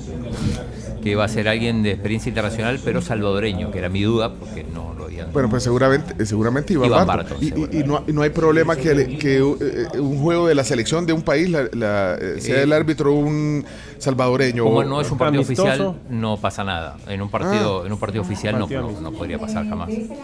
Que 1.02 1.10
iba 1.10 1.24
a 1.24 1.28
ser 1.28 1.48
alguien 1.48 1.82
de 1.82 1.90
experiencia 1.92 2.28
internacional, 2.28 2.78
pero 2.84 3.00
salvadoreño, 3.02 3.70
que 3.70 3.78
era 3.78 3.88
mi 3.88 4.02
duda, 4.02 4.32
porque 4.34 4.62
no 4.64 4.94
lo 4.96 5.04
habían. 5.06 5.32
Bueno, 5.32 5.48
pues 5.50 5.62
seguramente, 5.64 6.14
eh, 6.22 6.26
seguramente 6.26 6.72
Iván, 6.74 6.86
Iván 6.88 7.06
Barton. 7.06 7.38
Barton, 7.40 7.68
Y, 7.70 7.76
y- 7.76 7.80
y 7.80 7.84
no, 7.84 8.04
y 8.06 8.12
no 8.12 8.22
hay 8.22 8.30
problema 8.30 8.76
que, 8.76 8.94
le- 8.94 9.18
que 9.18 9.38
eh, 9.38 9.98
un 9.98 10.20
juego 10.20 10.46
de 10.46 10.54
la 10.54 10.62
selección 10.64 11.06
de 11.06 11.12
un 11.12 11.22
país 11.22 11.50
la- 11.50 11.68
la- 11.72 12.14
eh, 12.20 12.40
sea 12.40 12.56
Eh, 12.60 12.62
el 12.62 12.72
árbitro 12.72 13.12
un 13.14 13.64
salvadoreño. 13.98 14.64
Como 14.64 14.76
o- 14.78 14.84
no 14.84 15.00
es 15.00 15.10
un 15.10 15.18
partido 15.18 15.42
Amistoso. 15.42 15.68
oficial, 15.68 15.94
no 16.10 16.36
pasa 16.36 16.62
nada. 16.64 16.96
En 17.08 17.20
un 17.22 17.30
partido, 17.30 17.82
Ah. 17.82 17.86
en 17.86 17.92
un 17.92 17.98
partido 17.98 18.22
oficial 18.22 18.58
no, 18.58 18.68
no, 18.68 19.00
no 19.00 19.12
podría 19.12 19.38
pasar 19.38 19.68
jamás. 19.68 19.88
Este 19.90 20.14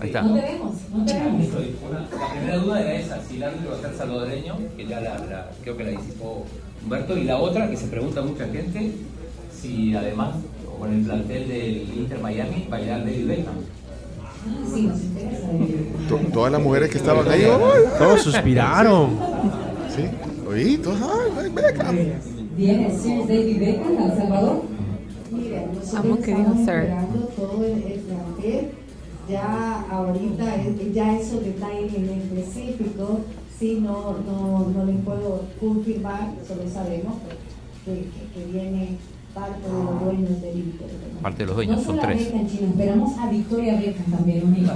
Ahí 0.00 0.08
está. 0.08 0.22
La 0.22 0.38
primera 2.32 2.56
duda 2.58 2.80
era 2.80 2.94
esa, 2.94 3.20
si 3.22 3.36
el 3.36 3.42
árbitro 3.42 3.70
va 3.72 3.76
a 3.76 3.80
ser 3.80 3.94
salvadoreño, 3.96 4.56
que 4.76 4.86
ya 4.86 5.00
la, 5.00 5.50
creo 5.62 5.76
que 5.76 5.84
la 5.84 5.90
disipó 5.90 6.05
Humberto, 6.82 7.16
y 7.16 7.24
la 7.24 7.38
otra 7.38 7.68
que 7.70 7.76
se 7.76 7.86
pregunta 7.86 8.22
mucha 8.22 8.46
gente, 8.46 8.92
si 9.60 9.94
además 9.94 10.36
con 10.78 10.92
el 10.92 11.00
plantel 11.02 11.48
del 11.48 11.88
Inter 11.96 12.20
Miami 12.20 12.68
va 12.70 12.76
a 12.76 12.80
llegar 12.80 13.04
David 13.04 13.26
Beckham. 13.26 13.54
Sí, 14.72 14.88
todas 16.32 16.52
las 16.52 16.62
mujeres 16.62 16.90
que 16.90 16.98
estaban 16.98 17.28
ahí. 17.28 17.44
Todos 17.98 18.22
suspiraron. 18.22 19.18
Sí, 19.94 20.04
oí, 20.48 20.76
todas, 20.78 21.02
¡ay, 21.38 21.50
Beckham! 21.50 21.96
Viene 22.56 22.96
Sir 22.96 23.26
David 23.26 23.58
Beckham 23.58 23.98
a 23.98 24.04
El 24.12 24.18
Salvador. 24.18 24.62
Mira, 25.32 25.66
nosotros 25.66 25.94
Amo 25.94 26.16
que 26.20 26.26
dijo 26.26 26.40
estamos 26.40 26.58
sir. 26.64 26.74
esperando 26.74 27.18
todo 27.36 27.64
el 27.64 28.00
plantel. 28.00 28.70
Ya 29.28 29.84
ahorita, 29.90 30.44
ya 30.94 31.18
esos 31.18 31.44
detalles 31.44 31.92
en 31.94 32.04
específico, 32.10 33.20
sí, 33.58 33.78
no, 33.82 34.16
no, 34.26 34.68
no 34.74 34.84
les 34.84 34.96
puedo 35.04 35.42
confirmar, 35.60 36.32
solo 36.46 36.62
sabemos 36.72 37.14
que, 37.84 37.92
que, 37.92 38.04
que 38.34 38.52
viene 38.52 38.96
parte 39.34 39.60
de 39.68 39.68
los 39.84 40.00
dueños 40.04 40.40
del 40.40 40.58
Inter. 40.58 40.88
Parte 41.20 41.38
de 41.38 41.46
los 41.46 41.56
dueños, 41.56 41.82
son 41.82 41.98
tres. 42.00 42.28
Chino, 42.50 42.68
esperamos 42.68 43.18
a 43.18 43.28
Victoria 43.30 43.74
Beckham 43.74 44.12
también, 44.12 44.44
un 44.44 44.54
Eso 44.54 44.72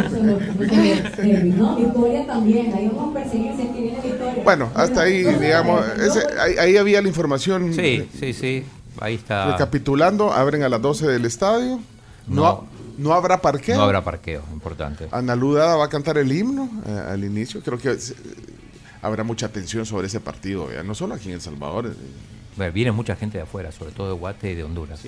eso 0.00 1.44
¿no? 1.56 1.76
Victoria 1.76 2.26
también, 2.26 2.74
ahí 2.74 2.90
vamos 2.94 3.10
a 3.16 3.20
perseguir 3.20 3.52
si 3.56 3.62
es 3.62 3.68
que 3.68 3.80
viene 3.82 3.98
Victoria. 4.02 4.42
Bueno, 4.44 4.70
hasta 4.74 5.02
ahí, 5.02 5.22
No, 5.24 5.32
no, 5.32 5.38
digamos, 5.38 5.84
no, 5.98 6.02
ese- 6.04 6.26
ahí, 6.40 6.54
ahí 6.58 6.76
había 6.76 7.02
la 7.02 7.08
información. 7.08 7.72
Sí, 7.74 8.08
sí, 8.18 8.32
sí. 8.32 8.62
Ahí 9.00 9.16
está. 9.16 9.50
Recapitulando, 9.52 10.32
abren 10.32 10.62
a 10.62 10.68
las 10.68 10.80
12 10.80 11.06
del 11.08 11.24
estadio. 11.24 11.80
No, 12.26 12.64
No. 12.98 13.10
ha- 13.10 13.12
no 13.12 13.14
habrá 13.14 13.40
parqueo. 13.40 13.76
No 13.76 13.82
habrá 13.84 14.02
parqueo, 14.04 14.42
importante. 14.52 15.08
Ana 15.10 15.34
Ludada 15.36 15.76
va 15.76 15.84
a 15.84 15.88
cantar 15.88 16.18
el 16.18 16.30
himno 16.32 16.68
eh, 16.86 17.02
al 17.10 17.24
inicio. 17.24 17.60
Creo 17.62 17.78
que 17.78 17.90
eh, 17.92 17.98
habrá 19.02 19.22
mucha 19.24 19.46
atención 19.46 19.84
sobre 19.86 20.06
ese 20.06 20.20
partido, 20.20 20.72
ya, 20.72 20.82
no 20.82 20.94
solo 20.94 21.14
aquí 21.14 21.28
en 21.28 21.34
El 21.34 21.40
Salvador. 21.40 21.86
eh, 21.86 21.92
Bueno, 22.56 22.72
viene 22.72 22.92
mucha 22.92 23.16
gente 23.16 23.38
de 23.38 23.44
afuera, 23.44 23.70
sobre 23.72 23.92
todo 23.92 24.08
de 24.08 24.14
Guate 24.14 24.52
y 24.52 24.54
de 24.54 24.64
Honduras. 24.64 25.00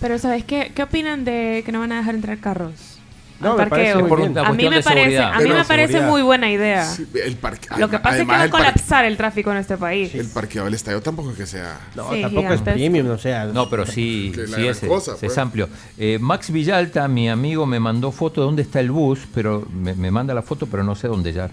Pero 0.00 0.18
¿sabes 0.18 0.44
qué? 0.44 0.70
¿Qué 0.74 0.82
opinan 0.84 1.24
de 1.24 1.62
que 1.66 1.72
no 1.72 1.80
van 1.80 1.90
a 1.92 1.98
dejar 1.98 2.14
entrar 2.14 2.38
carros? 2.38 2.99
No, 3.40 3.56
me 3.56 3.66
parece 3.66 3.94
parqueo? 3.94 4.08
muy 4.08 4.20
bien. 4.20 4.34
Por 4.34 4.42
una 4.42 4.48
a 4.48 4.52
mí 4.52 4.68
me 4.68 4.82
parece, 4.82 5.18
a 5.18 5.38
mí 5.40 5.48
me 5.48 5.64
parece 5.64 6.00
muy 6.02 6.22
buena 6.22 6.50
idea. 6.50 6.84
Sí, 6.84 7.06
el 7.24 7.36
parque- 7.36 7.68
Lo 7.78 7.88
que 7.88 7.98
pasa 7.98 8.16
es 8.18 8.22
que 8.22 8.28
va 8.30 8.42
a 8.42 8.50
colapsar 8.50 9.04
el 9.06 9.16
tráfico 9.16 9.50
en 9.50 9.56
este 9.58 9.76
país. 9.78 10.14
El 10.14 10.28
parqueo 10.28 10.64
del 10.64 10.74
estadio 10.74 11.00
tampoco 11.00 11.30
es 11.30 11.36
que 11.38 11.46
sea. 11.46 11.80
No, 11.94 12.10
Sí, 12.12 12.20
tampoco 12.20 12.40
es 12.48 12.60
gigantesco. 12.60 12.72
premium, 12.78 13.10
o 13.10 13.18
sea. 13.18 13.46
No, 13.46 13.68
pero 13.70 13.86
sí, 13.86 14.32
sí 14.54 14.66
es, 14.66 14.80
cosa, 14.80 15.12
es 15.14 15.18
pues. 15.20 15.38
amplio. 15.38 15.68
Eh, 15.98 16.18
Max 16.20 16.50
Villalta, 16.50 17.08
mi 17.08 17.28
amigo, 17.30 17.64
me 17.66 17.80
mandó 17.80 18.12
foto 18.12 18.42
de 18.42 18.44
dónde 18.44 18.62
está 18.62 18.80
el 18.80 18.90
bus, 18.90 19.20
pero 19.34 19.66
me, 19.72 19.94
me 19.94 20.10
manda 20.10 20.34
la 20.34 20.42
foto, 20.42 20.66
pero 20.66 20.84
no 20.84 20.94
sé 20.94 21.08
dónde 21.08 21.32
ya. 21.32 21.50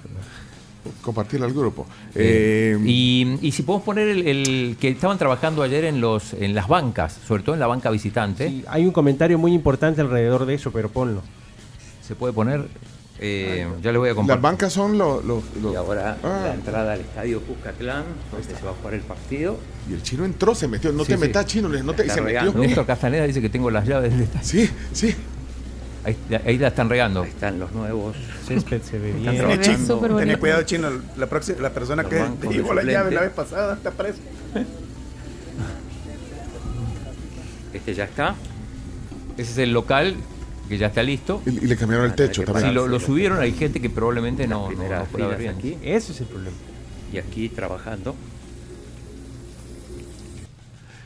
Compartirla 1.01 1.45
al 1.47 1.53
grupo. 1.53 1.85
Eh, 2.15 2.77
Eh, 2.77 2.79
y, 2.85 3.37
y 3.41 3.51
si 3.51 3.63
podemos 3.63 3.83
poner 3.85 4.07
el, 4.07 4.25
el 4.27 4.77
que 4.79 4.87
estaban 4.89 5.17
trabajando 5.17 5.61
ayer 5.63 5.83
en 5.85 5.99
los 5.99 6.33
en 6.33 6.55
las 6.55 6.67
bancas, 6.69 7.17
sobre 7.27 7.43
todo 7.43 7.55
en 7.55 7.59
la 7.59 7.67
banca 7.67 7.89
visitante, 7.91 8.47
Sí, 8.49 8.63
hay 8.67 8.85
un 8.85 8.91
comentario 8.91 9.37
muy 9.37 9.53
importante 9.53 9.99
alrededor 10.01 10.45
de 10.45 10.53
eso, 10.53 10.71
pero 10.71 10.89
ponlo. 10.89 11.21
Se 12.07 12.15
puede 12.15 12.33
poner. 12.33 12.67
eh, 13.19 13.67
ya 13.81 13.91
le 13.91 13.97
voy 13.97 14.09
a 14.09 14.11
las 14.11 14.15
compartir. 14.15 14.41
bancas 14.43 14.73
son 14.73 14.95
los. 14.97 15.25
los- 15.25 15.43
los- 15.61 15.73
Y 15.73 15.75
ahora 15.75 16.17
Ah. 16.23 16.41
la 16.49 16.53
entrada 16.53 16.93
al 16.93 16.99
estadio 17.01 17.41
Cuscatlán, 17.41 18.03
donde 18.31 18.47
se 18.55 18.63
va 18.63 18.69
a 18.69 18.73
jugar 18.75 18.93
el 18.93 19.01
partido. 19.01 19.57
Y 19.89 19.93
el 19.93 20.03
chino 20.03 20.23
entró, 20.23 20.53
se 20.53 20.67
metió. 20.67 20.91
No 20.91 21.03
Sí, 21.03 21.13
te 21.13 21.15
sí. 21.15 21.21
metas, 21.21 21.45
chino. 21.47 21.67
No 21.67 21.93
te, 21.93 22.07
se 22.07 22.21
regando. 22.21 22.51
metió. 22.51 22.67
Néstor 22.67 22.85
Castaneda 22.85 23.25
dice 23.25 23.41
que 23.41 23.49
tengo 23.49 23.71
las 23.71 23.87
llaves 23.87 24.11
del 24.11 24.21
estadio. 24.21 24.45
Sí, 24.47 24.69
sí. 24.93 25.15
Ahí, 26.03 26.15
ahí 26.45 26.57
la 26.59 26.67
están 26.67 26.89
regando. 26.89 27.23
Ahí 27.23 27.29
están 27.29 27.57
los 27.59 27.71
nuevos. 27.73 28.15
Césped 28.47 28.81
se 28.83 28.99
ve 28.99 29.11
bien. 29.13 30.37
Cuidado, 30.37 30.61
chino. 30.63 30.89
La, 31.17 31.25
próxima, 31.25 31.59
la 31.59 31.71
persona 31.71 32.03
Los 32.03 32.11
que 32.11 32.19
te 32.47 32.53
llevó 32.53 32.73
la 32.75 32.83
llave 32.83 33.11
la 33.15 33.21
vez 33.21 33.31
pasada 33.31 33.73
está 33.73 33.89
preso. 33.91 34.19
Este 37.73 37.93
ya 37.93 38.03
está. 38.05 38.35
Ese 39.37 39.51
es 39.51 39.57
el 39.57 39.73
local 39.73 40.15
que 40.67 40.77
ya 40.77 40.87
está 40.87 41.03
listo. 41.03 41.41
Y, 41.45 41.49
y 41.49 41.67
le 41.67 41.75
cambiaron 41.77 42.05
el 42.07 42.15
techo 42.15 42.41
Si 42.41 42.45
también. 42.45 42.73
lo, 42.73 42.87
lo 42.87 42.99
subieron, 42.99 43.39
hay 43.39 43.53
gente 43.53 43.79
que 43.81 43.89
probablemente 43.89 44.47
no, 44.47 44.69
no, 44.71 44.89
no 44.89 45.05
puede 45.05 45.27
ver 45.27 45.37
bien. 45.39 45.55
Aquí, 45.57 45.77
ese 45.83 46.11
es 46.11 46.21
el 46.21 46.27
problema. 46.27 46.55
Y 47.13 47.17
aquí 47.17 47.49
trabajando. 47.49 48.15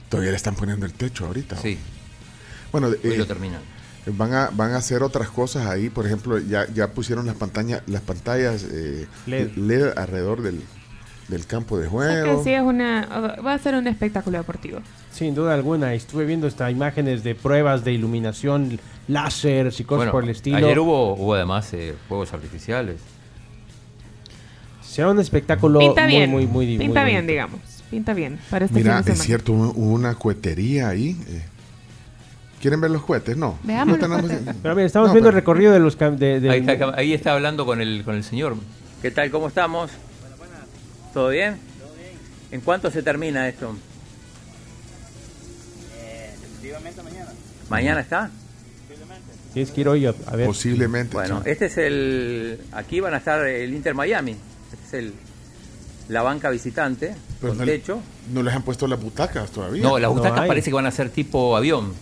Todavía 0.09 0.31
le 0.31 0.37
están 0.37 0.55
poniendo 0.55 0.85
el 0.85 0.93
techo 0.93 1.25
ahorita. 1.25 1.55
Sí, 1.57 1.77
Bueno, 2.71 2.87
hoy 2.87 2.97
eh, 3.03 3.17
lo 3.17 3.25
terminan. 3.25 3.61
van 4.07 4.33
a 4.33 4.49
van 4.51 4.71
a 4.73 4.77
hacer 4.77 5.03
otras 5.03 5.29
cosas 5.29 5.67
ahí. 5.67 5.89
Por 5.89 6.05
ejemplo, 6.05 6.37
ya, 6.39 6.67
ya 6.73 6.91
pusieron 6.91 7.25
las 7.25 7.35
pantallas 7.35 7.81
las 7.87 8.01
pantallas 8.01 8.65
eh, 8.69 9.07
LED. 9.27 9.51
LED 9.55 9.93
alrededor 9.97 10.41
del, 10.41 10.61
del 11.31 11.47
campo 11.47 11.79
de 11.79 11.87
juego. 11.87 12.37
que 12.37 12.43
sí 12.43 12.53
es 12.53 12.61
una, 12.61 13.07
va 13.43 13.53
a 13.53 13.57
ser 13.57 13.73
un 13.75 13.87
espectáculo 13.87 14.37
deportivo. 14.37 14.79
Sin 15.11 15.33
duda 15.33 15.53
alguna, 15.55 15.93
estuve 15.95 16.25
viendo 16.25 16.45
hasta 16.45 16.69
imágenes 16.69 17.23
de 17.23 17.33
pruebas 17.33 17.83
de 17.83 17.93
iluminación, 17.93 18.79
láseres 19.07 19.79
y 19.79 19.83
cosas 19.83 19.97
Bueno, 19.99 20.11
por 20.11 20.23
el 20.25 20.29
estilo. 20.29 20.57
ayer 20.57 20.77
hubo, 20.79 21.15
hubo 21.15 21.33
además 21.33 21.73
eh, 21.73 21.95
fuegos 22.07 22.33
artificiales. 22.33 22.97
Será 24.81 25.09
un 25.09 25.19
espectáculo 25.19 25.79
Pinta 25.79 26.03
muy, 26.03 26.11
bien, 26.11 26.29
muy, 26.29 26.45
muy, 26.47 26.65
muy 26.67 26.77
pinta 26.77 27.03
bien, 27.05 27.17
bonito. 27.19 27.31
digamos. 27.31 27.59
Pinta 27.89 28.13
bien 28.13 28.39
para 28.49 28.65
este 28.65 28.77
Mira, 28.77 28.97
fin 28.97 29.05
de 29.05 29.11
es 29.13 29.19
cierto, 29.23 29.53
hubo 29.53 29.71
una 29.93 30.15
cohetería 30.15 30.89
ahí. 30.89 31.17
eh. 31.27 31.41
¿Quieren 32.61 32.79
ver 32.79 32.91
los 32.91 33.03
cohetes? 33.03 33.35
No. 33.37 33.57
Veamos 33.63 33.87
No 33.87 33.91
los 33.93 33.99
tenemos- 34.21 34.21
cohetes. 34.39 34.55
Pero 34.61 34.75
mira, 34.75 34.85
estamos 34.87 35.07
No, 35.09 35.13
viendo 35.13 35.29
el 35.29 35.35
recorrido 35.35 35.71
de 35.73 35.79
los 35.79 35.97
de, 35.97 36.39
de- 36.39 36.49
Ahí 36.49 36.59
está, 36.59 36.93
ahí 36.95 37.13
está 37.13 37.33
hablando 37.33 37.65
con 37.65 37.81
el, 37.81 38.03
con 38.03 38.15
el 38.15 38.23
señor. 38.23 38.55
¿Qué 39.01 39.11
tal? 39.11 39.31
¿Cómo 39.31 39.47
estamos? 39.47 39.91
¿Todo 41.13 41.29
bien? 41.29 41.57
¿En 42.51 42.61
cuánto 42.61 42.91
se 42.91 43.01
termina 43.03 43.47
esto? 43.47 43.75
mañana. 47.69 48.01
está? 48.01 48.29
Tienes 49.53 49.71
que 49.71 49.81
ir 49.81 49.87
hoy 49.89 50.05
a, 50.05 50.13
a 50.27 50.35
ver. 50.35 50.47
Posiblemente. 50.47 51.13
Bueno, 51.13 51.41
sí. 51.43 51.49
este 51.49 51.65
es 51.65 51.77
el. 51.77 52.61
Aquí 52.71 52.99
van 52.99 53.13
a 53.13 53.17
estar 53.17 53.45
el 53.45 53.73
Inter 53.73 53.93
Miami. 53.93 54.35
Este 54.71 54.85
es 54.87 54.93
el. 54.93 55.13
La 56.09 56.21
banca 56.23 56.49
visitante, 56.49 57.15
Pero 57.39 57.53
con 57.53 57.59
no, 57.59 57.65
techo. 57.65 58.01
no 58.33 58.43
les 58.43 58.53
han 58.53 58.63
puesto 58.63 58.85
las 58.87 58.99
butacas 59.01 59.49
todavía. 59.51 59.81
No, 59.81 59.97
las 59.97 60.09
No 60.09 60.15
butacas 60.17 60.41
hay. 60.41 60.47
parece 60.49 60.69
que 60.69 60.75
van 60.75 60.85
a 60.85 60.91
ser 60.91 61.09
tipo 61.09 61.55
avión. 61.55 61.93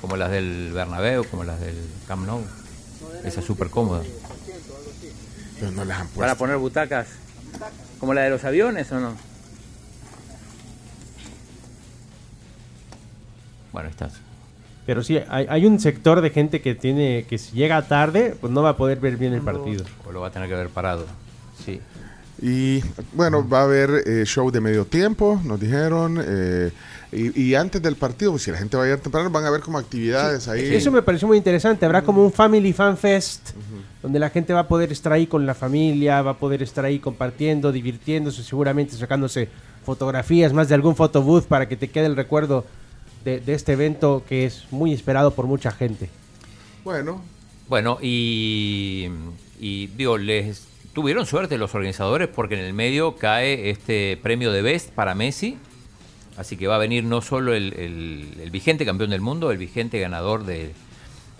Como 0.00 0.16
las 0.16 0.30
del 0.30 0.72
Bernabéu, 0.72 1.24
como 1.24 1.44
las 1.44 1.60
del 1.60 1.76
Camp 2.08 2.26
Nou. 2.26 2.40
Esa 3.24 3.40
es 3.40 3.46
súper 3.46 3.68
cómoda. 3.70 4.02
Pero 5.60 5.70
no 5.72 5.84
les 5.84 5.96
han 5.96 6.06
puesto. 6.06 6.20
¿Van 6.20 6.30
a 6.30 6.34
poner 6.36 6.56
butacas 6.56 7.06
como 7.98 8.14
la 8.14 8.22
de 8.22 8.30
los 8.30 8.44
aviones 8.44 8.90
o 8.92 9.00
no? 9.00 9.14
Bueno, 13.72 13.88
estás. 13.88 14.14
Pero 14.86 15.02
sí, 15.02 15.18
hay, 15.28 15.46
hay 15.48 15.66
un 15.66 15.78
sector 15.78 16.20
de 16.20 16.30
gente 16.30 16.62
que 16.62 16.74
tiene 16.74 17.26
que 17.28 17.36
si 17.36 17.54
llega 17.54 17.82
tarde, 17.82 18.34
pues 18.40 18.52
no 18.52 18.62
va 18.62 18.70
a 18.70 18.76
poder 18.76 18.98
ver 19.00 19.16
bien 19.16 19.34
el 19.34 19.42
partido. 19.42 19.84
O 20.06 20.12
lo 20.12 20.20
va 20.20 20.28
a 20.28 20.30
tener 20.30 20.48
que 20.48 20.54
ver 20.54 20.68
parado. 20.70 21.06
Sí. 21.64 21.80
Y 22.40 22.80
bueno, 23.14 23.46
va 23.48 23.60
a 23.60 23.64
haber 23.64 23.90
eh, 24.06 24.22
show 24.24 24.50
de 24.50 24.60
medio 24.60 24.84
tiempo, 24.84 25.40
nos 25.44 25.58
dijeron. 25.60 26.22
eh, 26.24 26.70
y, 27.10 27.42
y 27.42 27.54
antes 27.54 27.80
del 27.82 27.96
partido, 27.96 28.32
pues 28.32 28.42
si 28.42 28.50
la 28.50 28.58
gente 28.58 28.76
va 28.76 28.84
a 28.84 28.88
ir 28.88 28.98
temprano, 28.98 29.30
van 29.30 29.44
a 29.44 29.48
haber 29.48 29.60
como 29.62 29.78
actividades 29.78 30.46
ahí. 30.46 30.74
Eso 30.74 30.90
me 30.92 31.00
pareció 31.02 31.26
muy 31.26 31.38
interesante. 31.38 31.86
Habrá 31.86 32.02
como 32.02 32.22
un 32.22 32.30
Family 32.30 32.72
Fan 32.72 32.96
Fest, 32.98 33.50
donde 34.02 34.18
la 34.18 34.28
gente 34.30 34.52
va 34.52 34.60
a 34.60 34.68
poder 34.68 34.92
estar 34.92 35.12
ahí 35.12 35.26
con 35.26 35.46
la 35.46 35.54
familia, 35.54 36.20
va 36.22 36.32
a 36.32 36.38
poder 36.38 36.62
estar 36.62 36.84
ahí 36.84 36.98
compartiendo, 36.98 37.72
divirtiéndose, 37.72 38.42
seguramente 38.44 38.94
sacándose 38.94 39.48
fotografías, 39.84 40.52
más 40.52 40.68
de 40.68 40.74
algún 40.74 40.94
photobooth 40.94 41.46
para 41.46 41.66
que 41.66 41.76
te 41.76 41.88
quede 41.88 42.06
el 42.06 42.14
recuerdo 42.14 42.66
de, 43.24 43.40
de 43.40 43.54
este 43.54 43.72
evento 43.72 44.22
que 44.28 44.44
es 44.44 44.64
muy 44.70 44.92
esperado 44.92 45.32
por 45.32 45.46
mucha 45.46 45.70
gente. 45.70 46.10
Bueno, 46.84 47.22
Bueno, 47.68 47.98
y, 48.02 49.08
y 49.58 49.86
digo, 49.88 50.18
les 50.18 50.62
tuvieron 50.98 51.26
suerte 51.26 51.58
los 51.58 51.76
organizadores 51.76 52.26
porque 52.26 52.58
en 52.58 52.64
el 52.64 52.74
medio 52.74 53.14
cae 53.14 53.70
este 53.70 54.18
premio 54.20 54.50
de 54.50 54.62
Best 54.62 54.90
para 54.90 55.14
Messi. 55.14 55.56
Así 56.36 56.56
que 56.56 56.66
va 56.66 56.74
a 56.74 56.78
venir 56.78 57.04
no 57.04 57.20
solo 57.22 57.54
el, 57.54 57.72
el- 57.74 58.40
el 58.42 58.50
vigente 58.50 58.84
campeón 58.84 59.10
del 59.10 59.20
mundo, 59.20 59.52
el 59.52 59.58
vigente 59.58 60.00
ganador 60.00 60.44
de- 60.44 60.72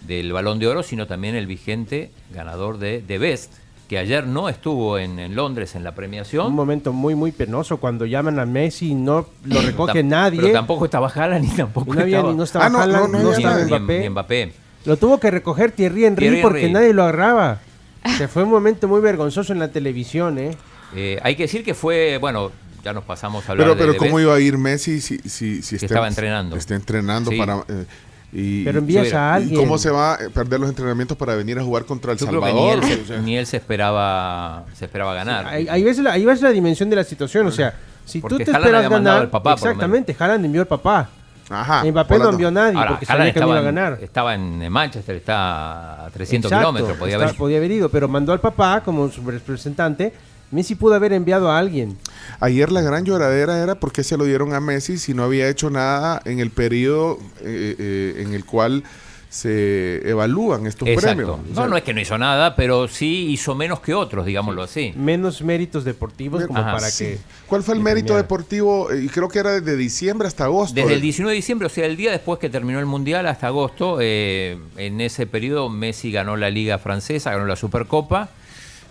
del 0.07 0.33
Balón 0.33 0.61
de 0.61 0.69
Oro, 0.69 0.85
sino 0.85 1.09
también 1.09 1.35
el 1.35 1.49
vigente 1.49 2.13
ganador 2.33 2.79
de, 2.79 3.03
de 3.03 3.19
Best, 3.19 3.53
que 3.89 3.99
ayer 3.99 4.29
no 4.29 4.49
estuvo 4.49 4.97
en, 4.97 5.19
en 5.19 5.35
Londres 5.35 5.75
en 5.75 5.83
la 5.83 5.91
Un 5.91 5.97
premiación. 5.97 6.53
momento 6.55 6.93
muy, 6.93 7.17
muy 7.17 7.33
penoso 7.33 7.79
cuando 7.79 8.07
llaman 8.07 8.39
a 8.39 8.47
Messi 8.47 8.91
y 8.91 8.95
no 8.95 9.27
lo 9.45 9.61
recoge 9.67 10.05
nadie. 10.05 10.41
Pero 10.41 10.53
tampoco 10.53 10.85
estaba 10.85 11.09
Haaland 11.09 11.47
ni 11.47 11.57
tampoco 11.57 11.95
no, 11.95 12.01
había, 12.03 12.19
estaba, 12.19 12.31
ni- 12.31 12.39
no 12.39 12.45
estaba 12.45 12.67
Ah, 12.67 12.69
no, 12.69 12.79
Haaland, 12.79 13.03
no, 13.03 13.09
no 13.09 13.19
no 13.25 13.29
había 13.35 13.39
estaba 13.39 13.55
nadie. 13.57 13.81
ni- 13.81 13.99
ni 14.05 14.09
Mbappé. 14.11 14.47
Mbappé. 14.47 14.53
Lo 14.85 14.97
tuvo 14.97 15.19
que 15.19 15.33
recoger 15.33 15.73
Thierry 15.73 16.05
Henry 16.05 16.27
Thierry 16.27 16.43
porque 16.43 16.61
Henry. 16.61 16.73
nadie 16.75 16.93
lo 16.95 17.03
agarraba. 17.03 17.61
Se 18.19 18.29
fue 18.29 18.43
un 18.45 18.51
momento 18.51 18.89
muy 18.89 19.01
vergonzoso 19.01 19.53
en 19.53 19.59
la 19.59 19.69
televisión, 19.69 20.39
¿eh? 20.39 20.57
Eh, 20.95 21.19
hay 21.23 21.37
que 21.37 21.43
decir 21.45 21.63
que 21.65 21.75
fue, 21.75 22.19
bueno, 22.19 22.51
ya 22.85 22.93
nos 22.93 23.05
pasamos 23.05 23.47
a 23.49 23.53
hablar 23.53 23.67
pero, 23.67 23.75
de- 23.75 23.81
pero 23.81 23.93
de 23.93 23.99
¿cómo 23.99 24.21
iba 24.21 24.35
a 24.35 24.41
ir 24.41 24.57
Messi 24.57 25.01
si, 25.01 25.19
si, 25.19 25.63
si 25.63 25.77
estaba 25.77 26.09
entrenando. 26.09 26.57
Está 26.57 26.75
entrenando 26.75 27.31
Sí. 27.31 27.37
para. 27.39 27.57
eh, 27.69 27.85
y, 28.33 28.63
Pero 28.65 28.79
envías 28.81 29.07
a 29.15 29.39
¿y 29.41 29.43
alguien. 29.43 29.61
¿Cómo 29.61 29.79
se 29.79 29.91
va 29.91 30.15
a 30.15 30.19
perder 30.33 30.61
los 30.61 30.69
entrenamientos 30.69 31.17
para 31.17 31.35
venir 31.35 31.59
a 31.59 31.63
jugar 31.65 31.85
contra 31.87 32.13
El 32.13 32.19
Yo 32.19 32.27
creo 32.27 32.41
que 32.43 32.47
Salvador? 32.49 32.79
ni 32.85 32.91
él, 32.93 33.01
O 33.01 33.03
se, 33.03 33.07
sea, 33.07 33.19
ni 33.21 33.37
él 33.39 33.47
se 33.47 33.57
esperaba 33.57 34.65
se 34.75 34.85
esperaba 34.85 35.15
ganar. 35.15 35.47
Ahí, 35.47 35.67
ahí 35.69 35.83
ves 35.83 35.99
la, 35.99 36.13
ahí 36.13 36.25
ves 36.27 36.41
la 36.43 36.51
dimensión 36.51 36.91
de 36.91 36.97
la 36.97 37.05
situación. 37.05 37.47
O 37.47 37.51
sea, 37.51 37.75
si 38.05 38.21
Porque 38.21 38.39
tú 38.39 38.45
te 38.45 38.51
Haaland 38.51 38.67
esperas 38.75 38.91
ganar. 38.91 39.21
al 39.23 39.31
papá, 39.31 39.55
exactamente, 39.55 40.15
Haaland 40.19 40.45
envió 40.45 40.61
al 40.63 40.67
papá. 40.69 41.09
Ajá. 41.51 41.85
Mbappé 41.85 42.15
no 42.15 42.21
Holanda. 42.21 42.31
envió 42.33 42.49
a 42.49 42.51
nadie 42.51 42.77
Ahora, 42.79 42.91
porque 42.91 43.07
Haaland 43.09 43.21
sabía 43.29 43.33
que 43.35 43.41
no 43.41 43.47
iba 43.47 43.57
a 43.57 43.59
en- 43.61 43.65
ganar. 43.65 43.99
Estaba 44.03 44.35
en 44.35 44.73
Manchester, 44.73 45.17
está 45.17 46.07
a 46.07 46.11
300 46.11 46.51
Exacto, 46.53 46.69
kilómetros, 46.73 46.99
podía 46.99 47.15
está- 47.15 47.25
haber. 47.27 47.37
podía 47.37 47.57
haber 47.59 47.71
ido, 47.71 47.89
pero 47.89 48.07
mandó 48.09 48.33
al 48.33 48.41
papá 48.41 48.83
como 48.85 49.09
su 49.11 49.23
representante. 49.29 50.13
Messi 50.51 50.75
pudo 50.77 50.95
haber 50.95 51.13
enviado 51.13 51.51
a 51.51 51.59
alguien. 51.59 51.99
Ayer 52.41 52.73
la 52.73 52.81
gran 52.81 53.05
lloradera 53.05 53.59
era 53.63 53.75
porque 53.75 54.03
se 54.03 54.17
lo 54.17 54.25
dieron 54.25 54.55
a 54.55 54.61
Messi 54.61 54.97
si 54.97 55.13
no 55.13 55.25
había 55.25 55.47
hecho 55.49 55.69
nada 55.69 56.23
en 56.25 56.39
el 56.41 56.51
periodo 56.51 57.19
eh, 57.43 57.77
eh, 57.79 58.23
en 58.27 58.33
el 58.35 58.47
cual 58.47 58.83
se 59.31 60.09
evalúan 60.09 60.67
estos 60.67 60.89
Exacto. 60.89 61.17
premios. 61.17 61.31
O 61.39 61.49
No, 61.51 61.55
sea, 61.55 61.67
no 61.67 61.77
es 61.77 61.83
que 61.83 61.93
no 61.93 62.01
hizo 62.01 62.17
nada, 62.17 62.57
pero 62.57 62.89
sí 62.89 63.27
hizo 63.31 63.55
menos 63.55 63.81
que 63.81 63.93
otros, 63.95 64.25
digámoslo 64.25 64.63
así. 64.63 64.93
Menos 64.97 65.43
méritos 65.43 65.85
deportivos 65.85 66.45
como 66.47 66.59
Ajá. 66.59 66.73
para 66.73 66.89
sí. 66.91 67.05
que... 67.05 67.19
¿Cuál 67.47 67.63
fue 67.63 67.75
el 67.75 67.81
mérito 67.81 68.17
deportivo? 68.17 68.91
Eh, 68.91 69.03
Y 69.05 69.09
creo 69.09 69.29
que 69.29 69.39
era 69.39 69.53
desde 69.61 69.77
diciembre 69.77 70.27
hasta 70.29 70.45
agosto. 70.45 70.75
Desde 70.75 70.93
el 70.95 70.99
Eh, 70.99 71.03
19 71.03 71.33
de 71.33 71.37
diciembre, 71.37 71.67
o 71.67 71.69
sea, 71.71 71.85
el 71.87 71.97
día 71.97 72.11
después 72.11 72.39
que 72.39 72.49
terminó 72.49 72.79
el 72.79 72.87
Mundial 72.87 73.27
hasta 73.27 73.49
agosto, 73.49 73.99
eh, 74.01 74.59
en 74.77 75.01
ese 75.01 75.27
periodo 75.27 75.69
Messi 75.69 76.11
ganó 76.11 76.37
la 76.37 76.49
Liga 76.51 76.79
Francesa, 76.79 77.31
ganó 77.33 77.45
la 77.47 77.57
Supercopa. 77.57 78.31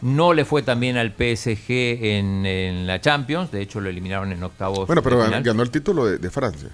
No 0.04 0.34
le 0.34 0.46
fue 0.46 0.62
también 0.62 0.96
al 0.98 1.10
PSG 1.14 1.72
en, 1.72 2.46
en 2.46 2.86
la 2.86 3.02
Champions, 3.02 3.50
de 3.52 3.64
hecho 3.64 3.80
lo 3.82 3.90
eliminaron 3.90 4.32
en 4.32 4.44
octavos. 4.44 4.86
Bueno, 4.86 5.02
pero 5.02 5.18
ganó, 5.18 5.30
final. 5.30 5.44
ganó 5.44 5.64
el 5.64 5.72
título 5.72 6.06
de, 6.06 6.20
de 6.20 6.30
Francia. 6.30 6.70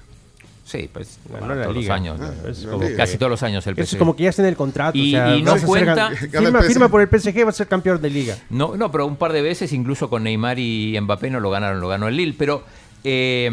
Sí, 0.66 0.90
pues 0.94 1.20
Ganó 1.26 1.40
bueno, 1.48 1.56
la 1.56 1.64
todos 1.64 1.76
Liga. 1.78 1.98
los 1.98 2.02
años. 2.02 2.20
Ah, 2.22 2.50
es 2.50 2.64
la 2.64 2.72
como 2.72 2.84
Liga. 2.86 2.98
casi 2.98 3.18
todos 3.18 3.30
los 3.30 3.44
años 3.44 3.68
el 3.68 3.74
Eso 3.74 3.82
PSG. 3.86 3.96
es 3.96 4.00
como 4.00 4.16
que 4.16 4.24
ya 4.24 4.30
está 4.30 4.42
en 4.44 4.48
el 4.48 4.56
contrato. 4.56 4.98
Y- 4.98 5.14
o 5.14 5.18
sea, 5.18 5.36
y 5.36 5.42
no 5.42 5.58
ser 5.58 5.66
cuenta- 5.68 6.10
firma, 6.12 6.62
firma 6.62 6.90
por 6.90 7.02
el 7.02 7.08
PSG, 7.10 7.46
va 7.46 7.50
a 7.50 7.54
ser 7.54 7.68
campeón 7.68 8.02
de 8.02 8.10
liga. 8.10 8.38
No, 8.50 8.78
no, 8.78 8.90
pero 8.92 9.06
un 9.06 9.18
par 9.18 9.34
de 9.34 9.42
veces, 9.42 9.74
incluso 9.74 10.10
con 10.10 10.24
Neymar 10.24 10.58
y 10.60 10.98
Mbappé, 11.02 11.30
no 11.30 11.40
lo 11.42 11.50
ganaron, 11.50 11.82
lo 11.82 11.90
ganó 11.90 12.08
el 12.08 12.16
Lille. 12.16 12.36
Pero, 12.38 12.64
eh, 13.04 13.52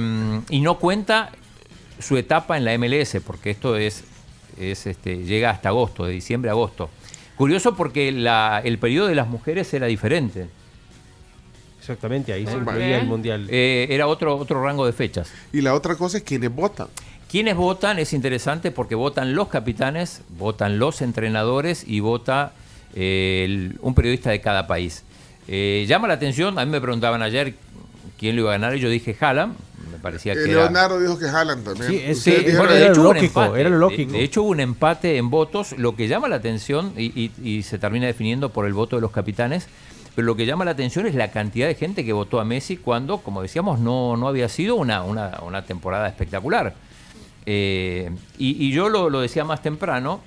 y 0.51 0.61
no 0.61 0.79
cuenta 0.79 1.31
su 1.99 2.17
etapa 2.17 2.57
en 2.57 2.65
la 2.65 2.73
MLS, 2.79 3.21
porque 3.21 3.51
esto 3.51 3.77
es, 3.77 4.05
es 4.59 4.87
este, 4.87 5.25
llega 5.25 5.51
hasta 5.51 5.69
agosto, 5.71 6.05
de 6.07 6.13
diciembre 6.13 6.49
a 6.51 6.53
agosto. 6.53 6.91
Curioso 7.37 7.75
porque 7.75 8.13
la- 8.13 8.61
el 8.65 8.79
periodo 8.79 9.09
de 9.09 9.15
las 9.17 9.27
mujeres 9.29 9.73
era 9.75 9.87
diferente. 9.87 10.49
Exactamente, 11.81 12.33
ahí 12.33 12.47
se 12.47 12.53
incluía 12.53 12.99
el 13.01 13.07
mundial. 13.07 13.47
Eh, 13.51 13.87
era 13.91 14.07
otro, 14.07 14.37
otro 14.37 14.63
rango 14.63 14.87
de 14.87 14.93
fechas. 14.93 15.31
Y 15.53 15.63
la 15.63 15.75
otra 15.75 15.97
cosa 15.97 16.19
es 16.19 16.23
quienes 16.23 16.55
votan. 16.55 16.89
Quienes 17.31 17.57
votan 17.57 17.99
es 17.99 18.13
interesante 18.13 18.71
porque 18.71 18.95
votan 18.95 19.35
los 19.35 19.49
capitanes, 19.49 20.21
votan 20.39 20.79
los 20.79 21.01
entrenadores 21.03 21.85
y 21.87 22.01
vota 22.01 22.53
eh, 22.95 23.43
el- 23.47 23.79
un 23.83 23.95
periodista 23.95 24.31
de 24.31 24.41
cada 24.41 24.67
país. 24.67 25.05
Eh, 25.49 25.85
llama 25.89 26.09
la 26.09 26.15
atención, 26.15 26.59
a 26.59 26.65
mí 26.65 26.71
me 26.73 26.81
preguntaban 26.81 27.23
ayer 27.23 27.55
quién 28.19 28.35
lo 28.37 28.43
iba 28.43 28.51
a 28.51 28.59
ganar 28.59 28.77
y 28.77 28.81
yo 28.81 28.89
dije 28.91 29.17
Haaland, 29.19 29.55
me 29.93 29.99
parecía 29.99 30.33
Eh, 30.33 30.37
que 30.37 30.51
era... 30.51 30.63
Leonardo 30.65 30.99
dijo 31.01 31.19
que 31.19 31.27
Haaland 31.27 31.65
también. 31.65 31.89
Sí, 31.89 31.97
es- 31.97 32.03
Sí, 32.21 32.31
Ustedes 32.31 32.39
dijeron- 32.47 32.59
bueno, 32.59 32.73
de 32.75 32.81
era 32.83 32.93
hecho 32.93 33.03
lógico, 33.05 33.43
empate. 33.45 33.61
era 33.61 33.71
De- 33.71 33.77
lógico. 33.79 34.13
De, 34.13 34.23
hecho 34.25 34.43
hubo 34.43 34.51
un 34.51 34.61
empate 34.61 35.17
en 35.17 35.31
votos, 35.31 35.73
lo 35.79 35.95
que 35.97 36.09
llama 36.09 36.29
la 36.29 36.37
atención 36.37 36.93
y, 36.97 37.05
y- 37.19 37.31
y 37.43 37.63
se 37.63 37.79
termina 37.79 38.07
definiendo 38.07 38.51
por 38.51 38.67
el 38.67 38.73
voto 38.75 38.97
de 38.97 39.03
los 39.03 39.13
capitanes, 39.13 39.69
pero 40.21 40.27
lo 40.27 40.37
que 40.37 40.45
llama 40.45 40.67
la 40.67 40.73
atención 40.73 41.07
es 41.07 41.15
la 41.15 41.31
cantidad 41.31 41.67
de 41.67 41.75
gente 41.75 42.05
que 42.05 42.13
votó 42.13 42.41
a 42.41 42.45
Messi 42.45 42.77
cuando, 42.77 43.23
como 43.23 43.41
decíamos, 43.41 43.81
no, 43.81 44.19
no 44.19 44.29
había 44.29 44.51
sido 44.51 44.75
una, 44.75 45.03
una, 45.03 45.39
una 45.41 45.65
temporada 45.65 46.07
espectacular. 46.09 46.75
Eh, 47.47 48.11
y, 48.37 48.71
yo 48.71 48.91
lo, 48.91 49.09
lo 49.09 49.23
decía 49.23 49.45
más 49.45 49.63
temprano, 49.63 50.21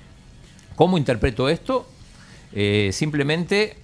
¿cómo 0.74 0.98
interpreto 0.98 1.48
esto? 1.48 1.86
Eh, 2.52 2.90
simplemente 2.92 3.76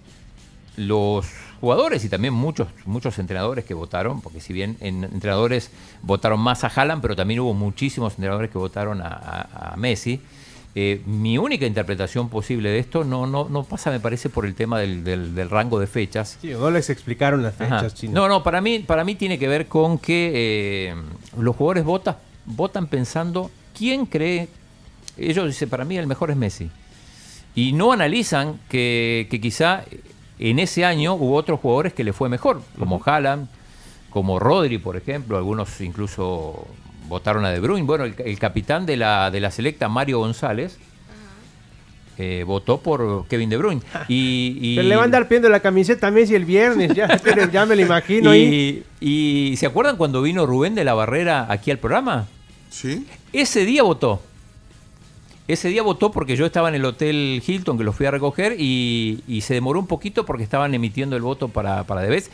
los 0.77 1.27
jugadores 1.61 2.05
y 2.05 2.09
también 2.09 2.35
muchos 2.35 2.67
muchos 2.87 3.17
entrenadores 3.21 3.65
que 3.65 3.75
votaron, 3.75 4.21
porque 4.21 4.41
si 4.41 4.53
bien 4.53 4.79
en- 4.81 5.05
entrenadores 5.05 5.71
votaron 6.03 6.41
más 6.41 6.65
a 6.65 6.73
Haaland, 6.75 7.03
pero 7.03 7.15
también 7.15 7.39
hubo 7.39 7.55
muchísimos 7.55 8.15
entrenadores 8.15 8.51
que 8.51 8.59
votaron 8.59 9.01
a 9.01 9.75
Messi. 9.77 10.21
Eh, 10.75 11.03
mi 11.07 11.37
única 11.39 11.67
interpretación 11.67 12.29
posible 12.29 12.69
de 12.71 12.79
esto 12.79 13.03
no, 13.05 13.27
no, 13.27 13.49
no 13.49 13.65
pasa, 13.65 13.91
me 13.91 13.99
parece, 14.01 14.29
por 14.29 14.47
el 14.47 14.55
tema 14.55 14.79
del, 14.79 15.03
del- 15.05 15.35
del 15.35 15.51
rango 15.51 15.79
de 15.81 15.87
fechas. 15.87 16.39
Sí, 16.41 16.49
no 16.51 16.71
les 16.71 16.91
explicaron 16.91 17.43
las 17.43 17.55
fechas, 17.57 17.95
Chino. 17.95 18.13
No, 18.15 18.29
no, 18.29 18.43
para 18.43 18.61
mí, 18.61 18.79
para 18.81 19.05
mí 19.05 19.15
tiene 19.17 19.39
que 19.39 19.49
ver 19.49 19.67
con 19.67 19.99
que 19.99 20.31
eh, 20.35 20.95
los 21.39 21.57
jugadores 21.57 21.85
vota- 21.85 22.19
votan 22.47 22.87
pensando 22.87 23.51
quién 23.77 24.07
cree. 24.07 24.49
Ellos 25.17 25.47
dicen, 25.47 25.69
para 25.69 25.85
mí 25.85 25.97
el 25.99 26.07
mejor 26.07 26.31
es 26.31 26.37
Messi. 26.37 26.71
Y 27.55 27.73
no 27.73 27.91
analizan 27.93 28.61
que, 28.69 29.27
que 29.31 29.41
quizá 29.41 29.85
en 30.39 30.59
ese 30.61 30.85
año 30.85 31.15
hubo 31.15 31.35
otros 31.35 31.59
jugadores 31.61 31.93
que 31.93 32.05
le 32.05 32.13
fue 32.13 32.29
mejor, 32.29 32.63
como 32.79 33.03
Haaland, 33.05 33.49
como 34.09 34.39
Rodri, 34.39 34.79
por 34.79 34.97
ejemplo, 34.97 35.37
algunos 35.37 35.81
incluso 35.81 36.67
votaron 37.11 37.45
a 37.45 37.51
De 37.51 37.61
Bruyne. 37.61 37.85
Bueno, 37.87 38.05
el, 38.07 38.15
el 38.25 38.39
capitán 38.39 38.87
de 38.87 38.97
la, 38.97 39.31
de 39.31 39.41
la 39.41 39.51
selecta, 39.51 39.89
Mario 39.91 40.21
González, 40.21 40.79
eh, 42.19 42.45
votó 42.47 42.81
por 42.81 43.27
Kevin 43.29 43.49
De 43.51 43.57
Bruyne. 43.57 43.81
Y, 44.09 44.57
y- 44.61 44.77
Pero 44.77 44.89
le 44.89 44.95
van 44.97 45.03
a 45.03 45.05
andar 45.07 45.27
pidiendo 45.29 45.49
la 45.49 45.61
camiseta 45.61 46.07
a 46.09 46.11
Messi 46.11 46.35
el 46.35 46.45
viernes, 46.45 46.95
ya, 46.95 47.21
ya 47.53 47.67
me 47.67 47.77
lo 47.77 47.83
imagino 47.83 48.35
y, 48.35 48.85
y 49.01 49.55
¿se 49.57 49.67
acuerdan 49.67 49.97
cuando 49.97 50.21
vino 50.23 50.45
Rubén 50.47 50.75
de 50.75 50.85
la 50.85 50.95
Barrera 50.95 51.47
aquí 51.51 51.71
al 51.71 51.79
programa? 51.79 52.27
Sí. 52.71 53.07
Ese 53.33 53.65
día 53.65 53.83
votó. 53.83 54.23
Ese 55.49 55.69
día 55.69 55.83
votó 55.83 56.13
porque 56.13 56.37
yo 56.37 56.47
estaba 56.47 56.69
en 56.69 56.77
el 56.77 56.85
Hotel 56.85 57.43
Hilton, 57.45 57.77
que 57.77 57.83
lo 57.85 57.93
fui 57.93 58.07
a 58.07 58.13
recoger, 58.13 58.55
y, 58.59 59.25
y 59.27 59.41
se 59.41 59.55
demoró 59.55 59.81
un 59.81 59.89
poquito 59.89 60.25
porque 60.25 60.45
estaban 60.45 60.75
emitiendo 60.75 61.17
el 61.17 61.23
voto 61.23 61.49
para, 61.49 61.83
para 61.85 62.03
Debes. 62.03 62.31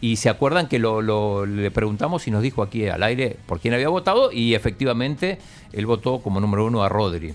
Y 0.00 0.16
se 0.16 0.28
acuerdan 0.28 0.68
que 0.68 0.78
lo, 0.78 1.00
lo- 1.02 1.46
le 1.46 1.70
preguntamos 1.70 2.26
y 2.28 2.30
nos 2.30 2.42
dijo 2.42 2.62
aquí 2.62 2.86
al 2.86 3.02
aire 3.02 3.36
por 3.46 3.60
quién 3.60 3.72
había 3.74 3.88
votado, 3.88 4.30
y 4.32 4.54
efectivamente 4.54 5.38
él 5.72 5.86
votó 5.86 6.18
como 6.20 6.38
número 6.40 6.66
uno 6.66 6.82
a 6.84 6.88
Rodri. 6.88 7.34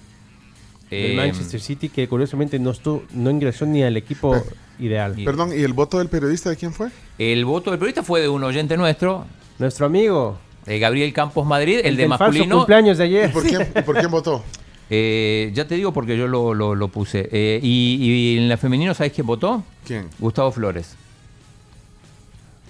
El 0.91 1.11
Eh, 1.11 1.15
Manchester 1.15 1.59
City, 1.61 1.89
que 1.89 2.07
curiosamente 2.07 2.59
no, 2.59 2.71
estuvo, 2.71 3.03
no 3.13 3.29
ingresó 3.31 3.65
ni 3.65 3.81
al 3.81 3.95
equipo 3.97 4.35
ideal. 4.77 5.15
Perdón, 5.23 5.51
¿y 5.57 5.63
el 5.63 5.73
voto 5.73 5.97
del 5.99 6.09
periodista 6.09 6.49
de 6.49 6.57
quién 6.57 6.73
fue? 6.73 6.89
El 7.17 7.45
voto 7.45 7.71
del 7.71 7.79
periodista 7.79 8.03
fue 8.03 8.21
de 8.21 8.27
un 8.29 8.43
oyente 8.43 8.75
nuestro, 8.77 9.25
Nuestro 9.57 9.85
amigo. 9.85 10.37
eh, 10.67 10.79
Gabriel 10.79 11.13
Campos 11.13 11.45
Madrid, 11.47 11.79
el, 11.83 11.95
de 11.95 12.03
del 12.03 12.09
falso 12.09 12.25
masculino. 12.25 12.57
cumpleaños 12.57 12.97
de 12.97 13.03
ayer. 13.05 13.29
¿Y 13.29 13.33
por 13.33 13.43
quién, 13.43 13.67
y 13.75 13.81
por 13.83 13.95
quién 13.97 14.11
votó? 14.11 14.43
Eh, 14.89 15.49
ya 15.53 15.65
te 15.65 15.75
digo 15.75 15.93
porque 15.93 16.17
yo 16.17 16.27
lo, 16.27 16.53
lo- 16.53 16.75
lo 16.75 16.87
puse. 16.89 17.27
Eh, 17.31 17.59
y, 17.63 17.97
y 18.01 18.37
en 18.37 18.49
la 18.49 18.57
femenino, 18.57 18.93
¿sabes 18.93 19.13
quién 19.13 19.25
votó? 19.25 19.63
¿Quién? 19.87 20.07
Gustavo 20.19 20.51
Flores. 20.51 20.95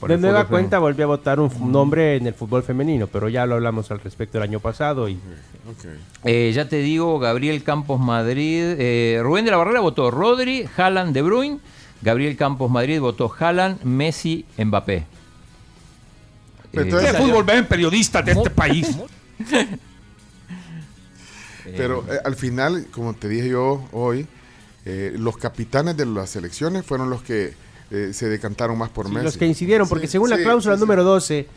Por 0.01 0.09
De 0.09 0.15
el 0.15 0.21
nueva 0.21 0.39
fútbol 0.41 0.49
cuenta 0.61 0.79
volvió 0.79 1.05
a 1.05 1.07
votar 1.07 1.39
un 1.39 1.71
nombre 1.71 2.15
en 2.17 2.25
el 2.27 2.33
fútbol 2.33 2.63
femenino, 2.63 3.07
pero 3.07 3.29
ya 3.29 3.45
lo 3.45 3.55
hablamos 3.55 3.89
al 3.91 3.99
respecto 4.01 4.37
el 4.39 4.43
año 4.43 4.59
pasado 4.59 5.07
y 5.07 5.17
Eh, 6.25 6.51
ya 6.53 6.67
te 6.67 6.77
digo, 6.77 7.17
Gabriel 7.19 7.63
Campos 7.63 7.99
Madrid. 8.01 8.75
eh, 8.79 9.19
Rubén 9.21 9.45
de 9.45 9.51
la 9.51 9.57
Barrera 9.57 9.79
votó 9.79 10.09
Rodri, 10.11 10.67
Haaland, 10.75 11.13
De 11.13 11.21
Bruyne. 11.21 11.59
Gabriel 12.01 12.35
Campos 12.35 12.69
Madrid 12.71 12.99
votó 12.99 13.31
Haaland, 13.39 13.83
Messi, 13.83 14.43
Mbappé. 14.57 15.05
Pero 16.71 16.81
Eh, 16.83 16.85
entonces- 16.87 17.11
¿Qué 17.11 17.17
fútbol 17.21 17.43
ven 17.43 17.65
periodistas 17.67 18.25
de 18.25 18.31
este 18.31 18.49
país? 18.49 18.97
Pero 21.63 22.03
eh, 22.11 22.17
al 22.25 22.35
final, 22.35 22.87
como 22.91 23.13
te 23.13 23.27
dije 23.29 23.49
yo 23.49 23.87
hoy, 23.91 24.25
eh, 24.85 25.13
los 25.15 25.37
capitanes 25.37 25.95
de 25.95 26.05
las 26.07 26.31
selecciones 26.31 26.83
fueron 26.85 27.09
los 27.09 27.21
que 27.21 27.53
eh, 27.91 28.11
se 28.13 28.29
decantaron 28.29 28.77
más 28.77 28.89
por 28.89 29.07
Sí, 29.07 29.11
Messi. 29.13 29.25
los 29.25 29.37
que 29.37 29.45
incidieron, 29.45 29.87
porque 29.89 30.07
Sí, 30.07 30.13
según 30.13 30.29
la 30.29 30.37
cláusula 30.37 30.75
sí, 30.75 30.79
sí. 30.79 30.81
número 30.81 31.03
12 31.03 31.47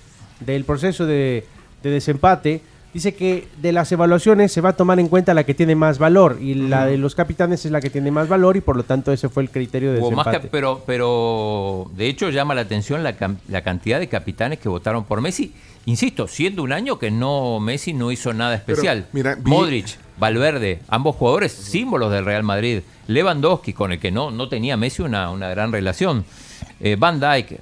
del 0.41 0.65
proceso 0.65 1.07
de, 1.07 1.47
de 1.83 1.91
desempate, 1.91 2.61
dice 2.93 3.15
que 3.15 3.49
de 3.61 3.73
las 3.73 3.91
evaluaciones 3.93 4.53
se 4.53 4.61
va 4.61 4.71
a 4.71 4.77
tomar 4.77 5.01
en 5.01 5.09
cuenta 5.09 5.35
la 5.35 5.45
que 5.45 5.55
tiene 5.55 5.75
más 5.75 5.99
valor 5.99 6.39
y 6.41 6.55
la 6.55 6.87
de 6.87 6.97
los 6.97 7.15
capitanes 7.17 7.65
es 7.65 7.73
la 7.73 7.81
que 7.81 7.91
tiene 7.91 8.11
más 8.13 8.29
valor 8.29 8.57
y 8.57 8.61
por 8.61 8.77
lo 8.77 8.85
tanto 8.85 9.13
ese 9.13 9.29
fue 9.29 9.43
el 9.43 9.51
criterio 9.51 9.93
de 9.93 10.01
más 10.01 10.11
desempate. 10.11 10.41
que- 10.43 10.49
pero, 10.49 10.83
pero 10.87 11.91
de 11.97 12.07
hecho 12.07 12.31
llama 12.31 12.55
la 12.55 12.61
atención 12.63 13.03
la, 13.03 13.17
cantidad 13.63 13.99
de 13.99 14.09
capitanes 14.09 14.59
que 14.61 14.69
votaron 14.69 15.05
por 15.05 15.21
Messi. 15.21 15.53
Insisto, 15.87 16.29
siendo 16.29 16.63
un 16.63 16.73
año 16.73 16.99
que 16.99 17.11
no 17.11 17.59
Messi 17.61 17.93
no 17.93 18.11
hizo 18.13 18.33
nada 18.33 18.55
especial. 18.55 19.07
mira, 19.13 19.35
vi- 19.35 19.51
Modric, 19.51 19.87
Valverde, 20.19 20.81
ambos 20.89 21.17
jugadores 21.17 21.53
símbolos 21.53 22.13
del 22.13 22.25
Real 22.25 22.43
Madrid. 22.43 22.81
Lewandowski, 23.09 23.73
con 23.73 23.93
el 23.93 23.99
que 23.99 24.11
no, 24.11 24.31
no 24.31 24.49
tenía 24.49 24.77
Messi 24.77 25.03
una, 25.03 25.31
una 25.31 25.49
gran 25.51 25.73
relación. 25.73 26.25
Eh, 26.81 26.97
Van 26.99 27.21
Dijk, 27.21 27.59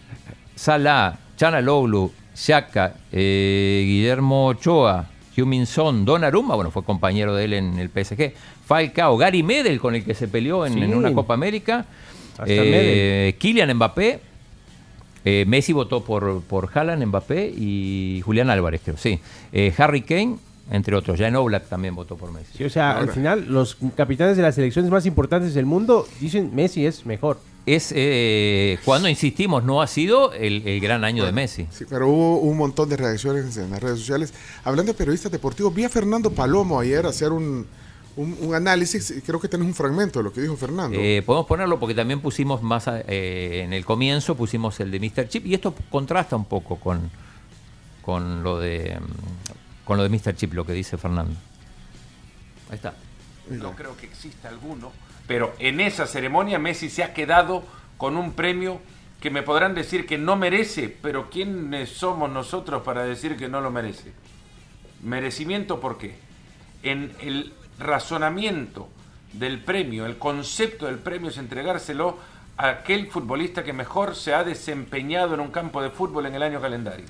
Salah, 0.54 1.18
Chanaloglu, 1.36 2.12
Xhaka, 2.34 2.94
eh, 3.10 3.82
Guillermo 3.86 4.46
Ochoa, 4.48 5.06
Heung-Min 5.36 5.66
Son, 5.66 6.04
Donnarumma, 6.04 6.54
bueno, 6.54 6.70
fue 6.70 6.84
compañero 6.84 7.34
de 7.34 7.44
él 7.46 7.52
en 7.54 7.78
el 7.78 7.88
PSG. 7.88 8.32
Falcao, 8.66 9.16
Gary 9.16 9.42
Medel, 9.42 9.80
con 9.80 9.94
el 9.94 10.04
que 10.04 10.14
se 10.14 10.28
peleó 10.28 10.66
en, 10.66 10.74
Sí. 10.74 10.82
en 10.82 10.94
una 10.94 11.12
Copa 11.12 11.34
América. 11.34 11.86
Eh, 12.46 13.34
Kylian 13.38 13.74
Mbappé. 13.74 14.20
Eh, 15.24 15.44
Messi 15.46 15.72
votó 15.72 16.02
por, 16.04 16.42
por 16.42 16.68
Haaland, 16.74 17.04
Mbappé 17.06 17.52
y 17.56 18.20
Julián 18.24 18.50
Álvarez, 18.50 18.80
creo, 18.84 18.96
sí. 18.96 19.20
Eh, 19.52 19.72
Harry 19.78 20.02
Kane, 20.02 20.36
entre 20.70 20.94
otros. 20.96 21.18
Jan 21.18 21.34
Oblak 21.36 21.68
también 21.68 21.94
votó 21.94 22.16
por 22.16 22.32
Messi. 22.32 22.58
Sí, 22.58 22.64
o 22.64 22.70
sea, 22.70 22.98
al 22.98 23.10
final 23.10 23.46
los 23.48 23.76
capitanes 23.96 24.36
de 24.36 24.42
las 24.42 24.54
selecciones 24.54 24.90
más 24.90 25.04
importantes 25.06 25.54
del 25.54 25.66
mundo 25.66 26.06
dicen 26.20 26.50
Messi 26.54 26.86
es 26.86 27.04
mejor. 27.06 27.38
Es 27.64 27.92
eh, 27.94 28.78
cuando 28.84 29.08
insistimos, 29.08 29.62
no 29.62 29.82
ha 29.82 29.86
sido 29.86 30.32
el, 30.32 30.66
el 30.66 30.80
gran 30.80 31.04
año 31.04 31.24
de 31.24 31.30
Messi. 31.30 31.68
Sí, 31.70 31.84
pero 31.88 32.08
hubo 32.08 32.38
un 32.38 32.56
montón 32.56 32.88
de 32.88 32.96
reacciones 32.96 33.56
en 33.56 33.70
las 33.70 33.80
redes 33.80 34.00
sociales. 34.00 34.34
Hablando 34.64 34.92
de 34.92 34.98
periodistas 34.98 35.30
deportivos, 35.30 35.72
vi 35.72 35.84
a 35.84 35.88
Fernando 35.88 36.32
Palomo 36.32 36.80
ayer 36.80 37.06
hacer 37.06 37.30
un, 37.30 37.64
un, 38.16 38.36
un 38.40 38.54
análisis. 38.56 39.14
Creo 39.24 39.38
que 39.38 39.46
tenés 39.46 39.64
un 39.64 39.74
fragmento 39.74 40.18
de 40.18 40.24
lo 40.24 40.32
que 40.32 40.40
dijo 40.40 40.56
Fernando. 40.56 40.98
Eh, 41.00 41.22
podemos 41.24 41.46
ponerlo 41.46 41.78
porque 41.78 41.94
también 41.94 42.20
pusimos 42.20 42.62
más 42.62 42.88
a- 42.88 43.00
eh, 43.06 43.62
en 43.64 43.72
el 43.72 43.84
comienzo, 43.84 44.34
pusimos 44.36 44.80
el 44.80 44.90
de 44.90 44.98
Mr. 44.98 45.28
Chip 45.28 45.46
y 45.46 45.54
esto 45.54 45.72
contrasta 45.88 46.34
un 46.34 46.46
poco 46.46 46.76
con, 46.80 47.10
con 48.02 48.42
lo 48.42 48.58
de 48.58 48.98
mm, 48.98 49.51
con 49.84 49.96
lo 49.96 50.02
de 50.02 50.08
Mr. 50.08 50.34
Chip, 50.34 50.54
lo 50.54 50.64
que 50.64 50.72
dice 50.72 50.96
Fernando. 50.96 51.34
Ahí 52.70 52.76
está. 52.76 52.94
no 53.48 53.72
creo 53.72 53.96
que 53.96 54.06
exista 54.06 54.48
alguno, 54.48 54.92
pero 55.26 55.54
en 55.58 55.80
esa 55.80 56.06
ceremonia 56.06 56.58
Messi 56.58 56.88
se 56.88 57.02
ha 57.02 57.12
quedado 57.12 57.64
con 57.96 58.16
un 58.16 58.32
premio 58.32 58.80
que 59.20 59.30
me 59.30 59.42
podrán 59.42 59.74
decir 59.74 60.06
que 60.06 60.18
no 60.18 60.34
merece, 60.36 60.88
pero 60.88 61.30
¿quiénes 61.30 61.90
somos 61.90 62.28
nosotros 62.30 62.82
para 62.82 63.04
decir 63.04 63.36
que 63.36 63.48
no 63.48 63.60
lo 63.60 63.70
merece? 63.70 64.12
Merecimiento, 65.02 65.78
¿por 65.78 65.96
qué? 65.96 66.16
En 66.82 67.14
el 67.20 67.52
razonamiento 67.78 68.88
del 69.32 69.60
premio, 69.60 70.06
el 70.06 70.18
concepto 70.18 70.86
del 70.86 70.98
premio 70.98 71.30
es 71.30 71.38
entregárselo 71.38 72.18
a 72.56 72.68
aquel 72.68 73.08
futbolista 73.08 73.62
que 73.64 73.72
mejor 73.72 74.14
se 74.16 74.34
ha 74.34 74.44
desempeñado 74.44 75.34
en 75.34 75.40
un 75.40 75.50
campo 75.50 75.82
de 75.82 75.90
fútbol 75.90 76.26
en 76.26 76.34
el 76.34 76.42
año 76.42 76.60
calendario. 76.60 77.06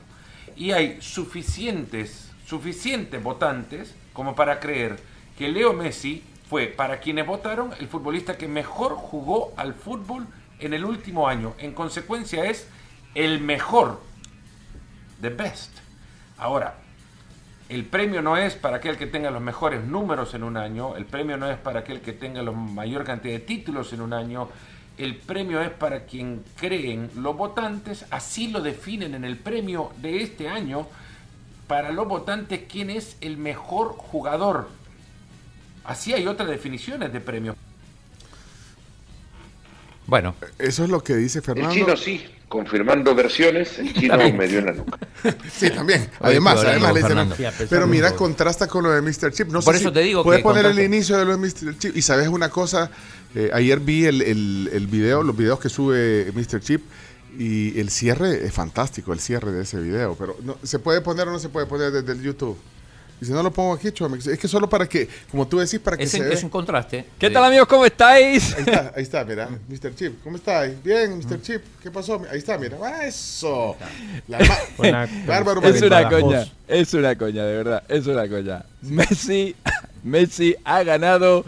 Y 0.57 0.73
hay 0.73 0.99
suficientes, 1.01 2.31
suficientes 2.53 3.23
votantes 3.23 3.95
como 4.13 4.35
para 4.35 4.61
creer 4.61 4.99
que 5.39 5.49
Leo 5.49 5.73
Messi 5.73 6.23
fue, 6.51 6.67
para 6.67 7.01
quienes 7.01 7.27
votaron, 7.27 7.71
el 7.81 7.89
futbolista 7.89 8.37
que 8.37 8.47
mejor 8.47 8.93
jugó 8.93 9.55
al 9.57 9.73
fútbol 9.73 10.27
en 10.61 10.75
el 10.75 10.85
último 10.85 11.27
año. 11.27 11.55
En 11.57 11.73
consecuencia 11.73 12.45
es 12.45 12.69
el 13.15 13.41
mejor, 13.41 14.03
the 15.23 15.31
best. 15.31 15.71
Ahora, 16.37 16.75
el 17.71 17.87
premio 17.87 18.21
no 18.21 18.37
es 18.37 18.55
para 18.55 18.77
aquel 18.77 18.99
que 18.99 19.07
tenga 19.07 19.31
los 19.31 19.41
mejores 19.41 19.83
números 19.83 20.35
en 20.35 20.43
un 20.43 20.59
año, 20.59 20.95
el 20.95 21.07
premio 21.07 21.39
no 21.39 21.51
es 21.51 21.57
para 21.57 21.81
aquel 21.81 22.03
que 22.03 22.13
tenga 22.13 22.43
la 22.43 22.53
mayor 22.53 23.03
cantidad 23.05 23.33
de 23.33 23.41
títulos 23.41 23.95
en 23.95 24.03
un 24.03 24.13
año, 24.13 24.51
el 24.99 25.17
premio 25.17 25.63
es 25.63 25.71
para 25.71 26.05
quien 26.05 26.45
creen 26.55 27.11
los 27.17 27.35
votantes, 27.35 28.05
así 28.11 28.49
lo 28.49 28.61
definen 28.61 29.15
en 29.15 29.25
el 29.25 29.39
premio 29.39 29.93
de 30.03 30.23
este 30.23 30.51
año, 30.51 30.87
para 31.67 31.93
los 31.93 32.07
votantes 32.09 32.63
quién 32.71 32.91
es 32.91 33.17
el 33.21 33.37
mejor 33.37 33.95
jugador. 33.97 34.69
Así 35.85 36.13
hay 36.13 36.27
otras 36.27 36.49
definiciones 36.49 37.13
de 37.13 37.21
premio. 37.21 37.57
Bueno. 40.07 40.35
Eso 40.59 40.85
es 40.85 40.91
lo 40.91 41.03
que 41.03 41.15
dice 41.17 41.41
Fernando. 41.41 41.71
El 41.71 41.77
chino 41.79 41.97
sí, 41.97 42.25
confirmando 42.49 43.15
versiones, 43.15 43.79
el 43.79 43.95
chino 43.95 44.17
me 44.33 44.47
dio 44.47 44.59
en 44.59 44.67
la 44.67 44.73
nuca. 44.73 44.99
Sí, 45.53 45.71
también. 45.71 46.11
Además, 46.21 46.59
además 46.65 46.95
le 46.95 47.03
dicen, 47.03 47.49
Pero 47.71 47.87
mira, 47.87 48.15
contrasta 48.15 48.67
con 48.67 48.85
lo 48.85 48.91
de 48.91 49.01
Mr. 49.01 49.33
Chip. 49.33 49.49
No 49.49 49.61
Por 49.61 49.75
sé 49.75 49.81
eso 49.81 49.89
si 49.91 49.95
te 49.95 50.01
digo 50.01 50.23
Puedes 50.25 50.41
que 50.41 50.43
poner 50.43 50.67
el 50.67 50.79
inicio 50.81 51.17
de 51.17 51.25
lo 51.25 51.37
de 51.37 51.39
Mr. 51.39 51.79
Chip. 51.79 51.97
Y 51.97 52.03
sabes 52.03 52.29
una 52.29 52.51
cosa, 52.51 52.91
Eh, 53.35 53.51
ayer 53.55 53.81
vi 53.81 54.05
el, 54.05 54.21
el, 54.21 54.71
el 54.73 54.87
video, 54.89 55.23
los 55.23 55.35
videos 55.35 55.59
que 55.59 55.69
sube 55.71 56.31
Mr. 56.35 56.61
Chip. 56.61 56.83
Y 57.39 57.79
el 57.81 57.91
cierre 57.91 58.45
es 58.47 58.53
fantástico, 58.53 59.13
el 59.13 59.21
cierre 59.21 59.53
de 59.53 59.63
ese 59.63 59.81
video. 59.81 60.15
Pero 60.19 60.37
no, 60.43 60.57
¿se 60.63 60.79
puede 60.79 61.01
poner 61.01 61.29
o 61.29 61.33
no 61.33 61.39
se 61.39 61.49
puede 61.49 61.67
poner 61.67 61.91
desde 61.91 62.13
el 62.13 62.23
YouTube? 62.23 62.59
Y 63.21 63.25
si 63.25 63.31
no 63.31 63.41
lo 63.41 63.53
pongo 63.53 63.73
aquí, 63.75 63.93
Chomex, 63.93 64.27
es 64.27 64.37
que 64.37 64.49
solo 64.49 64.69
para 64.69 64.89
que, 64.89 65.09
como 65.31 65.47
tú 65.47 65.61
decís, 65.61 65.79
para 65.79 65.97
que 65.97 66.03
Es, 66.03 66.11
se 66.11 66.19
vea. 66.21 66.33
es 66.33 66.43
un 66.43 66.51
contraste. 66.51 67.07
¿Qué 67.21 67.31
tal 67.31 67.45
amigos? 67.45 67.69
¿Cómo 67.69 67.87
estáis? 67.87 68.53
Ahí 68.55 68.65
está, 68.67 68.93
ahí 68.97 69.03
está, 69.05 69.25
mira, 69.25 69.49
Mr. 69.69 69.95
Chip. 69.95 70.23
¿Cómo 70.25 70.37
estáis? 70.37 70.83
Bien, 70.83 71.19
Mr. 71.19 71.41
Chip. 71.41 71.63
¿Qué 71.81 71.89
pasó? 71.93 72.21
Ahí 72.29 72.39
está, 72.39 72.59
mira. 72.59 72.77
Ah, 72.83 73.07
eso. 73.07 73.77
La 74.27 74.39
Bárbaro. 75.27 75.63
Es 75.63 75.81
una 75.83 76.09
coña, 76.09 76.53
es 76.67 76.93
una 76.95 77.17
coña, 77.17 77.45
de 77.45 77.57
verdad, 77.59 77.85
es 77.89 78.07
una 78.09 78.29
coña. 78.29 78.65
Messi, 78.83 79.55
Messi 80.03 80.57
ha 80.65 80.83
ganado 80.83 81.45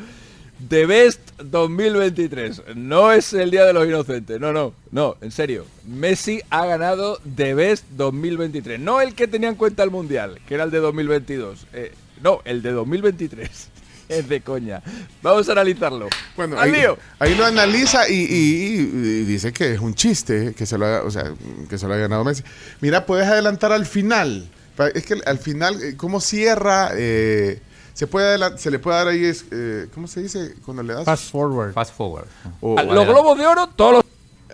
The 0.69 0.87
Best 0.87 1.21
2023. 1.43 2.62
No 2.77 3.12
es 3.12 3.33
el 3.33 3.51
Día 3.51 3.64
de 3.64 3.73
los 3.73 3.87
Inocentes, 3.87 4.40
no, 4.40 4.53
no, 4.53 4.73
no, 4.93 5.17
en 5.21 5.31
serio. 5.31 5.67
Messi 5.87 6.40
ha 6.51 6.64
ganado 6.67 7.19
The 7.37 7.55
Best 7.55 7.85
2023. 7.97 8.79
No 8.81 9.01
el 9.01 9.14
que 9.14 9.27
tenía 9.29 9.49
en 9.49 9.57
cuenta 9.57 9.83
el 9.83 9.90
Mundial, 9.90 10.40
que 10.47 10.55
era 10.55 10.64
el 10.64 10.71
de 10.71 10.79
2022. 10.79 11.67
Eh, 11.73 11.93
no, 12.23 12.40
el 12.45 12.62
de 12.62 12.73
2023. 12.73 13.69
Es 14.07 14.29
de 14.29 14.43
coña. 14.43 14.83
Vamos 15.23 15.49
a 15.49 15.53
analizarlo. 15.53 16.11
Bueno, 16.37 16.61
¡Al 16.61 16.75
ahí, 16.75 16.83
ahí 17.21 17.35
lo 17.37 17.47
analiza 17.47 18.07
y, 18.07 18.12
y- 18.12 18.81
y 18.81 19.25
dice 19.25 19.51
que 19.51 19.73
es 19.73 19.81
un 19.81 19.95
chiste 19.95 20.53
que 20.55 20.67
se 20.67 20.77
lo 20.77 20.85
haya, 20.85 21.03
o 21.05 21.11
sea, 21.11 21.33
que 21.71 21.79
se 21.79 21.87
lo 21.88 21.95
haya 21.95 22.03
ganado 22.03 22.23
Messi. 22.23 22.43
Mira, 22.83 23.07
puedes 23.07 23.27
adelantar 23.27 23.73
al 23.73 23.87
final. 23.87 24.47
Es 24.95 25.07
que 25.07 25.14
al 25.25 25.38
final, 25.38 25.83
eh, 25.83 25.97
¿cómo 25.97 26.21
cierra? 26.21 26.90
Eh, 26.95 27.61
se 27.94 28.07
puede 28.07 28.59
se 28.59 28.70
le 28.70 28.78
puede 28.78 28.96
dar 28.98 29.09
ahí, 29.09 29.24
es, 29.24 29.46
eh, 29.50 29.87
¿cómo 29.94 30.07
se 30.07 30.20
dice? 30.22 30.54
Cuando 30.64 30.83
le 30.83 30.92
das. 30.92 31.04
Fast 31.07 31.30
forward. 31.33 31.72
Fast 31.72 31.94
forward. 31.94 32.26
O- 32.61 32.76
Ah, 32.78 32.83
Los 32.83 33.07
globos 33.07 33.38
de 33.38 33.46
oro, 33.46 33.68
todos 33.74 33.92
los... 33.94 34.04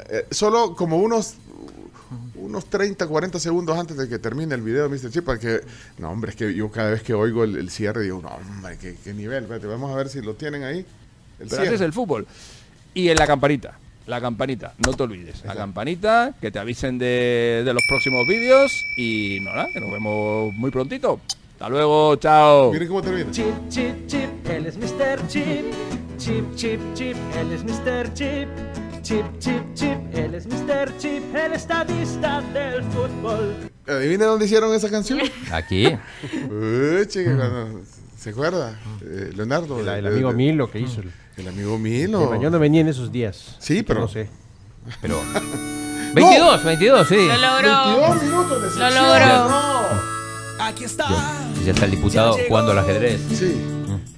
Eh, 0.08 0.26
solo 0.30 0.74
como 0.76 0.98
unos 0.98 1.34
unos 2.34 2.64
30, 2.66 3.06
40 3.06 3.38
segundos 3.38 3.78
antes 3.78 3.96
de 3.96 4.08
que 4.08 4.18
termine 4.18 4.54
el 4.54 4.62
video 4.62 4.88
de 4.88 4.96
Mr. 4.96 5.10
Chip, 5.10 5.24
para 5.24 5.38
que, 5.38 5.60
no 5.98 6.10
hombre, 6.10 6.30
es 6.30 6.36
que 6.36 6.52
yo 6.54 6.70
cada 6.70 6.90
vez 6.90 7.02
que 7.02 7.14
oigo 7.14 7.44
el, 7.44 7.56
el 7.56 7.70
cierre 7.70 8.02
digo, 8.02 8.20
no 8.22 8.28
hombre, 8.30 8.76
qué, 8.80 8.96
qué 9.04 9.12
nivel, 9.12 9.44
Espérate, 9.44 9.66
vamos 9.66 9.92
a 9.92 9.94
ver 9.94 10.08
si 10.08 10.20
lo 10.20 10.34
tienen 10.34 10.64
ahí. 10.64 10.78
El 11.38 11.48
Pero 11.48 11.62
así 11.62 11.74
es 11.74 11.80
el 11.80 11.92
fútbol. 11.92 12.26
Y 12.94 13.08
en 13.08 13.16
la 13.16 13.26
campanita. 13.26 13.78
La 14.06 14.20
campanita, 14.20 14.74
no 14.84 14.94
te 14.94 15.02
olvides. 15.04 15.44
La 15.44 15.54
campanita, 15.54 16.34
que 16.40 16.50
te 16.50 16.58
avisen 16.58 16.98
de, 16.98 17.62
de 17.64 17.72
los 17.72 17.82
próximos 17.88 18.26
vídeos. 18.26 18.72
Y 18.96 19.38
nada, 19.42 19.66
que 19.72 19.78
nos 19.80 19.92
vemos 19.92 20.52
muy 20.54 20.70
prontito. 20.72 21.20
Hasta 21.60 21.68
luego, 21.68 22.16
chao. 22.16 22.72
Miren 22.72 22.88
cómo 22.88 23.02
termina. 23.02 23.30
Chip, 23.30 23.68
chip, 23.68 24.06
chip, 24.06 24.30
él 24.48 24.64
es 24.64 24.78
Mr. 24.78 25.26
Chip. 25.28 25.66
Chip, 26.16 26.54
chip, 26.56 26.80
chip, 26.94 27.16
él 27.36 27.52
es 27.52 27.62
Mr. 27.64 28.14
Chip. 28.14 28.48
Chip, 29.02 29.26
chip, 29.38 29.62
chip, 29.74 29.98
él 30.14 30.34
es 30.36 30.46
Mr. 30.46 30.96
Chip, 30.96 31.34
el 31.36 31.52
estadista 31.52 32.40
del 32.40 32.82
fútbol. 32.84 33.56
¿Adivina 33.86 34.24
dónde 34.24 34.46
hicieron 34.46 34.72
esa 34.74 34.88
canción? 34.88 35.20
Aquí. 35.52 35.86
Uy, 36.50 37.06
chica, 37.08 37.36
cuando- 37.36 37.80
¿Se 38.18 38.30
acuerda? 38.30 38.80
Eh, 39.02 39.30
Leonardo. 39.36 39.80
El, 39.80 39.88
el 39.88 40.06
eh, 40.06 40.08
amigo 40.08 40.30
eh, 40.30 40.34
Milo 40.34 40.70
que 40.70 40.80
hizo. 40.80 41.02
El, 41.02 41.12
El 41.36 41.48
amigo 41.48 41.78
Milo. 41.78 42.40
Yo 42.40 42.48
no 42.48 42.58
venía 42.58 42.80
en 42.80 42.88
esos 42.88 43.12
días. 43.12 43.36
Sí, 43.58 43.74
así 43.74 43.76
que 43.76 43.84
pero- 43.84 44.00
No 44.00 44.08
sé. 44.08 44.30
Pero. 45.02 45.20
22, 46.14 46.64
22, 46.64 47.06
sí. 47.06 47.16
Lo 47.16 47.36
logró. 47.36 48.08
22 48.08 48.22
minutos 48.22 48.62
de 48.62 48.66
Lo 48.80 48.86
sección. 48.88 48.94
logró. 49.04 49.50
Aquí 50.60 50.84
está. 50.84 51.06
Ya 51.64 51.72
está 51.72 51.84
el 51.84 51.90
diputado 51.92 52.36
jugando 52.48 52.72
al 52.72 52.78
ajedrez. 52.78 53.20
Sí. 53.32 53.54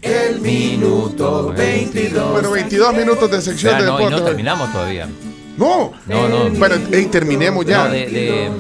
El 0.01 0.41
minuto 0.41 1.53
22. 1.57 2.33
Bueno, 2.33 2.51
22 2.51 2.95
minutos 2.95 3.31
de 3.31 3.41
sección 3.41 3.79
de 3.79 3.87
no, 3.87 4.01
y 4.01 4.11
no 4.11 4.23
terminamos 4.23 4.73
todavía. 4.73 5.09
No. 5.57 5.93
No, 6.07 6.29
no. 6.29 6.51
Bueno, 6.51 6.77
ey, 6.93 7.07
terminemos 7.07 7.65
ya. 7.67 7.85
No, 7.87 7.93
de, 7.93 8.09
de, 8.09 8.51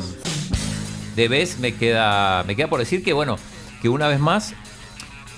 de 1.16 1.28
vez 1.28 1.58
me 1.58 1.74
queda, 1.74 2.44
me 2.44 2.54
queda 2.56 2.68
por 2.68 2.80
decir 2.80 3.02
que, 3.02 3.12
bueno, 3.12 3.36
que 3.80 3.88
una 3.88 4.08
vez 4.08 4.20
más, 4.20 4.54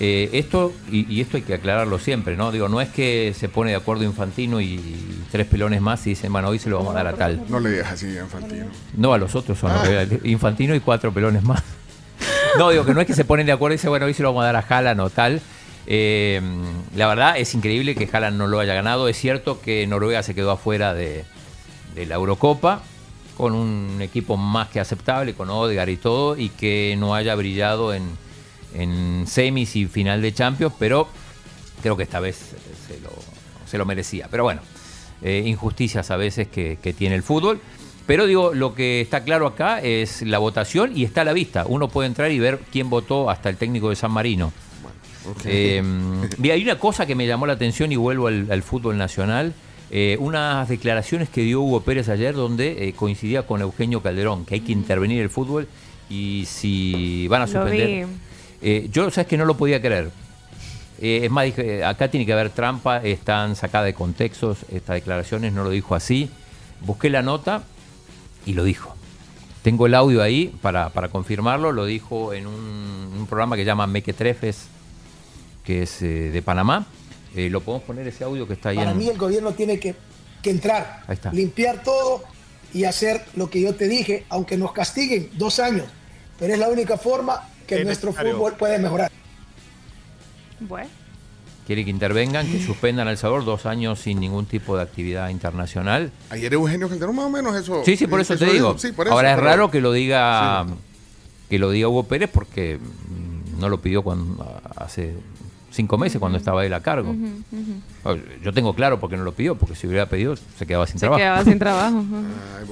eh, 0.01 0.29
esto, 0.33 0.73
y, 0.91 1.11
y 1.13 1.21
esto 1.21 1.37
hay 1.37 1.43
que 1.45 1.55
aclararlo 1.55 1.99
siempre, 1.99 2.37
¿no? 2.37 2.51
Digo, 2.53 2.69
no 2.69 2.81
es 2.81 2.89
que 2.89 3.35
se 3.39 3.49
pone 3.49 3.71
de 3.71 3.77
acuerdo 3.77 4.05
Infantino 4.05 4.61
y, 4.61 4.81
tres 5.31 5.47
pelones 5.47 5.81
más 5.81 6.07
y 6.07 6.11
dicen, 6.11 6.33
bueno, 6.33 6.49
hoy 6.49 6.59
se 6.59 6.69
lo 6.71 6.79
vamos 6.79 6.93
a 6.93 6.99
dar 6.99 7.07
a 7.09 7.13
tal. 7.15 7.43
No 7.49 7.59
le 7.61 7.71
digas 7.71 7.93
así 7.93 8.07
a 8.19 8.23
Infantino. 8.23 8.67
No, 8.97 9.13
a 9.15 9.19
los 9.19 9.35
otros 9.35 9.59
son 9.59 9.73
los 9.73 9.83
que- 9.83 10.21
Infantino 10.29 10.75
y 10.75 10.81
cuatro 10.81 11.13
pelones 11.13 11.43
más. 11.43 11.63
No, 12.59 12.71
digo 12.71 12.85
que 12.85 12.95
no 12.95 13.01
es 13.01 13.07
que 13.07 13.15
se 13.15 13.25
ponen 13.25 13.47
de 13.47 13.53
acuerdo 13.53 13.75
y 13.75 13.79
dicen, 13.79 13.91
bueno, 13.91 14.07
hoy 14.07 14.15
se 14.15 14.23
lo 14.23 14.31
vamos 14.31 14.43
a 14.43 14.53
dar 14.53 14.57
a 14.57 14.67
Haaland 14.67 15.01
o 15.01 15.11
tal. 15.11 15.41
Eh, 15.87 16.41
la 16.95 17.07
verdad 17.09 17.37
es 17.37 17.55
increíble 17.55 17.95
que 17.95 18.09
Haaland 18.11 18.39
no 18.39 18.47
lo 18.47 18.61
haya 18.61 18.75
ganado. 18.75 19.09
Es 19.09 19.17
cierto 19.19 19.61
que 19.61 19.87
Noruega 19.87 20.23
se 20.23 20.35
quedó 20.35 20.51
afuera 20.51 20.95
de, 20.95 21.25
la 21.97 22.15
Eurocopa 22.15 22.83
con 23.37 23.55
un 23.55 24.01
equipo 24.01 24.37
más 24.37 24.69
que 24.69 24.79
aceptable, 24.79 25.35
con 25.35 25.51
Odegaard 25.51 25.89
y 25.89 25.97
todo, 25.97 26.37
y 26.37 26.51
que 26.51 26.95
no 26.99 27.15
haya 27.15 27.35
brillado 27.35 27.93
en, 27.93 28.07
semis 29.27 29.77
y 29.77 29.87
final 29.87 30.23
de 30.23 30.33
Champions, 30.33 30.75
pero 30.79 31.09
creo 31.83 31.97
que 31.97 32.05
esta 32.05 32.21
vez 32.21 32.55
se 33.69 33.79
lo, 33.79 33.85
merecía. 33.85 34.29
Pero 34.31 34.45
bueno, 34.45 34.61
eh, 35.23 35.43
injusticias 35.45 36.11
a 36.13 36.17
veces 36.17 36.47
que 36.49 36.95
tiene 36.97 37.17
el 37.17 37.25
fútbol. 37.25 37.61
Pero 38.07 38.27
digo, 38.27 38.53
lo 38.53 38.75
que 38.75 39.01
está 39.01 39.25
claro 39.25 39.47
acá 39.47 39.81
es 39.81 40.23
la 40.23 40.39
votación 40.39 40.93
y 40.95 41.05
está 41.05 41.23
a 41.23 41.25
la 41.25 41.33
vista. 41.33 41.65
Uno 41.67 41.89
puede 41.89 42.09
entrar 42.09 42.31
y 42.31 42.39
ver 42.39 42.61
quién 42.71 42.91
votó 42.91 43.31
hasta 43.31 43.49
el 43.49 43.57
técnico 43.57 43.89
de 43.91 43.97
San 43.97 44.11
Marino. 44.11 44.53
Eh, 45.47 45.83
mira, 46.37 46.55
hay 46.55 46.63
una 46.63 46.79
cosa 46.79 47.07
que 47.07 47.15
me 47.15 47.27
llamó 47.27 47.47
la 47.47 47.55
atención 47.55 47.91
y 47.93 47.97
vuelvo 47.97 48.27
al, 48.27 48.47
al 48.51 48.63
fútbol 48.63 48.99
nacional. 48.99 49.55
Eh, 49.91 50.17
unas 50.21 50.69
declaraciones 50.69 51.29
que 51.29 51.43
dio 51.43 51.61
Hugo 51.63 51.81
Pérez 51.83 52.09
ayer 52.09 52.35
donde 52.35 52.89
eh, 52.89 52.93
coincidía 52.95 53.47
con 53.47 53.61
Eugenio 53.63 54.03
Calderón, 54.03 54.45
que 54.45 54.55
hay 54.57 54.61
que 54.61 54.73
intervenir 54.73 55.23
el 55.23 55.31
fútbol 55.31 55.69
y 56.11 56.45
si 56.47 57.27
van 57.29 57.43
a 57.43 57.47
Lo 57.47 57.53
suspender. 57.53 58.07
vi. 58.07 58.13
Eh, 58.61 58.89
yo, 58.91 59.11
sabes 59.11 59.29
que 59.29 59.37
no 59.37 59.45
lo 59.45 59.57
podía 59.57 59.81
creer. 59.81 60.11
Eh, 61.01 61.21
es 61.25 61.31
más, 61.31 61.45
dije, 61.45 61.85
acá 61.85 62.09
tiene 62.09 62.27
que 62.27 62.33
haber 62.33 62.51
trampa, 62.51 62.99
están 63.03 63.57
sacadas 63.57 63.87
de 63.87 63.95
contextos 63.95 64.59
estas 64.73 64.95
declaraciones, 64.95 65.53
no 65.53 65.65
lo 65.65 65.71
dijo 65.71 65.95
así. 65.95 66.29
Busqué 66.81 67.09
la 67.09 67.23
nota 67.23 67.63
y 68.47 68.53
lo 68.55 68.65
dijo. 68.65 68.95
Tengo 69.63 69.87
el 69.87 69.95
audio 69.95 70.23
ahí 70.23 70.55
para, 70.61 70.91
para 70.91 71.09
confirmarlo, 71.09 71.73
lo 71.73 71.87
dijo 71.87 72.33
en 72.35 72.47
un, 72.47 72.55
un 73.19 73.27
programa 73.27 73.57
que 73.57 73.63
se 73.63 73.67
llama 73.67 73.87
Mequetrefes, 73.87 74.67
que 75.65 75.83
es 75.83 76.03
eh, 76.03 76.31
de 76.31 76.43
Panamá. 76.43 76.87
Eh, 77.35 77.49
lo 77.51 77.61
podemos 77.63 77.87
poner 77.87 78.07
ese 78.07 78.25
audio 78.25 78.47
que 78.47 78.53
está 78.55 78.69
ahí 78.69 78.77
Para 78.77 78.91
en... 78.93 78.99
mí 78.99 79.09
el 79.09 79.17
gobierno 79.19 79.53
tiene 79.53 79.79
que, 79.81 79.95
que 80.43 80.51
entrar, 80.51 81.03
Ahí 81.09 81.15
está. 81.15 81.33
limpiar 81.33 81.83
todo 81.83 82.23
y 82.73 82.85
hacer 82.85 83.25
lo 83.37 83.49
que 83.51 83.61
yo 83.61 83.75
te 83.75 83.89
dije, 83.89 84.27
aunque 84.29 84.57
nos 84.57 84.73
castiguen 84.73 85.31
dos 85.35 85.59
años, 85.59 85.87
pero 86.39 86.53
es 86.53 86.59
la 86.59 86.69
única 86.69 86.97
forma 86.99 87.49
que 87.67 87.77
Es 87.81 87.85
nuestro 87.87 88.11
necesario. 88.11 88.35
fútbol 88.37 88.53
puede 88.55 88.79
mejorar. 88.79 89.11
Bueno. 90.61 90.89
Quiere 91.67 91.85
que 91.85 91.91
intervengan, 91.91 92.47
que 92.51 92.61
suspendan 92.63 93.09
El 93.09 93.17
Salvador 93.17 93.45
dos 93.45 93.67
años 93.67 93.99
sin 94.01 94.21
ningún 94.21 94.47
tipo 94.47 94.77
de 94.77 94.83
actividad 94.83 95.29
internacional. 95.31 96.11
Ayer 96.31 96.53
Eugenio 96.53 96.89
Calderón 96.89 97.17
más 97.17 97.25
o 97.27 97.31
menos 97.31 97.57
eso. 97.57 97.83
Sí, 97.85 97.97
sí, 97.97 98.07
por 98.07 98.21
eso 98.21 98.37
te 98.37 98.47
digo. 98.47 98.77
Sí, 98.79 98.93
por 98.93 99.07
eso, 99.07 99.15
Ahora 99.15 99.31
es 99.33 99.37
pero- 99.37 99.47
raro 99.47 99.71
que 99.71 99.81
lo 99.81 99.93
diga 99.93 100.67
que 101.49 101.59
lo 101.59 101.71
diga 101.71 101.89
Hugo 101.89 102.05
Pérez 102.05 102.31
porque 102.33 102.79
mm, 102.79 103.61
no 103.61 103.69
lo 103.69 103.81
pidió 103.81 104.03
cuando 104.03 104.61
hace 104.77 105.15
cinco 105.71 105.99
meses 105.99 106.19
cuando 106.21 106.39
estaba 106.39 106.65
él 106.65 106.73
a 106.73 106.81
cargo. 106.81 107.15
Yo 108.43 108.53
tengo 108.53 108.75
claro 108.75 109.01
por 109.01 109.11
qué 109.11 109.17
no 109.17 109.25
lo 109.25 109.33
pidió, 109.33 109.57
porque 109.57 109.75
si 109.75 109.87
hubiera 109.87 110.07
pedido 110.07 110.37
se 110.37 110.67
quedaba 110.67 110.87
sin 110.87 110.95
Se 110.95 111.01
trabajo. 111.01 111.19
quedaba 111.19 111.45
sin 111.45 111.59
trabajo. 111.59 112.05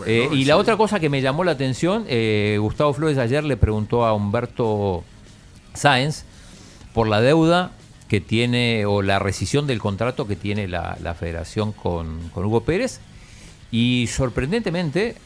Eh, 0.07 0.29
y 0.33 0.47
la 0.47 0.57
otra 0.57 0.77
cosa 0.77 0.99
que 0.99 1.09
me 1.09 1.21
llamó 1.23 1.45
la 1.45 1.53
atención, 1.53 2.05
eh, 2.09 2.57
Gustavo 2.61 2.93
Flores 2.93 3.19
ayer 3.19 3.45
le 3.45 3.57
preguntó 3.57 4.05
a 4.05 4.15
Humberto 4.15 5.05
Sáenz 5.75 6.25
por 6.93 7.07
la 7.07 7.21
deuda 7.21 7.71
que 8.13 8.21
tiene 8.21 8.85
o 8.85 9.01
la 9.01 9.19
rescisión 9.19 9.67
del 9.67 9.79
contrato 9.79 10.29
que 10.29 10.37
tiene 10.37 10.69
la, 10.69 10.99
la 11.01 11.15
federación 11.15 11.73
con, 11.73 12.29
con 12.29 12.45
Hugo 12.45 12.63
Pérez 12.63 13.01
y 13.71 14.07
sorprendentemente 14.07 15.17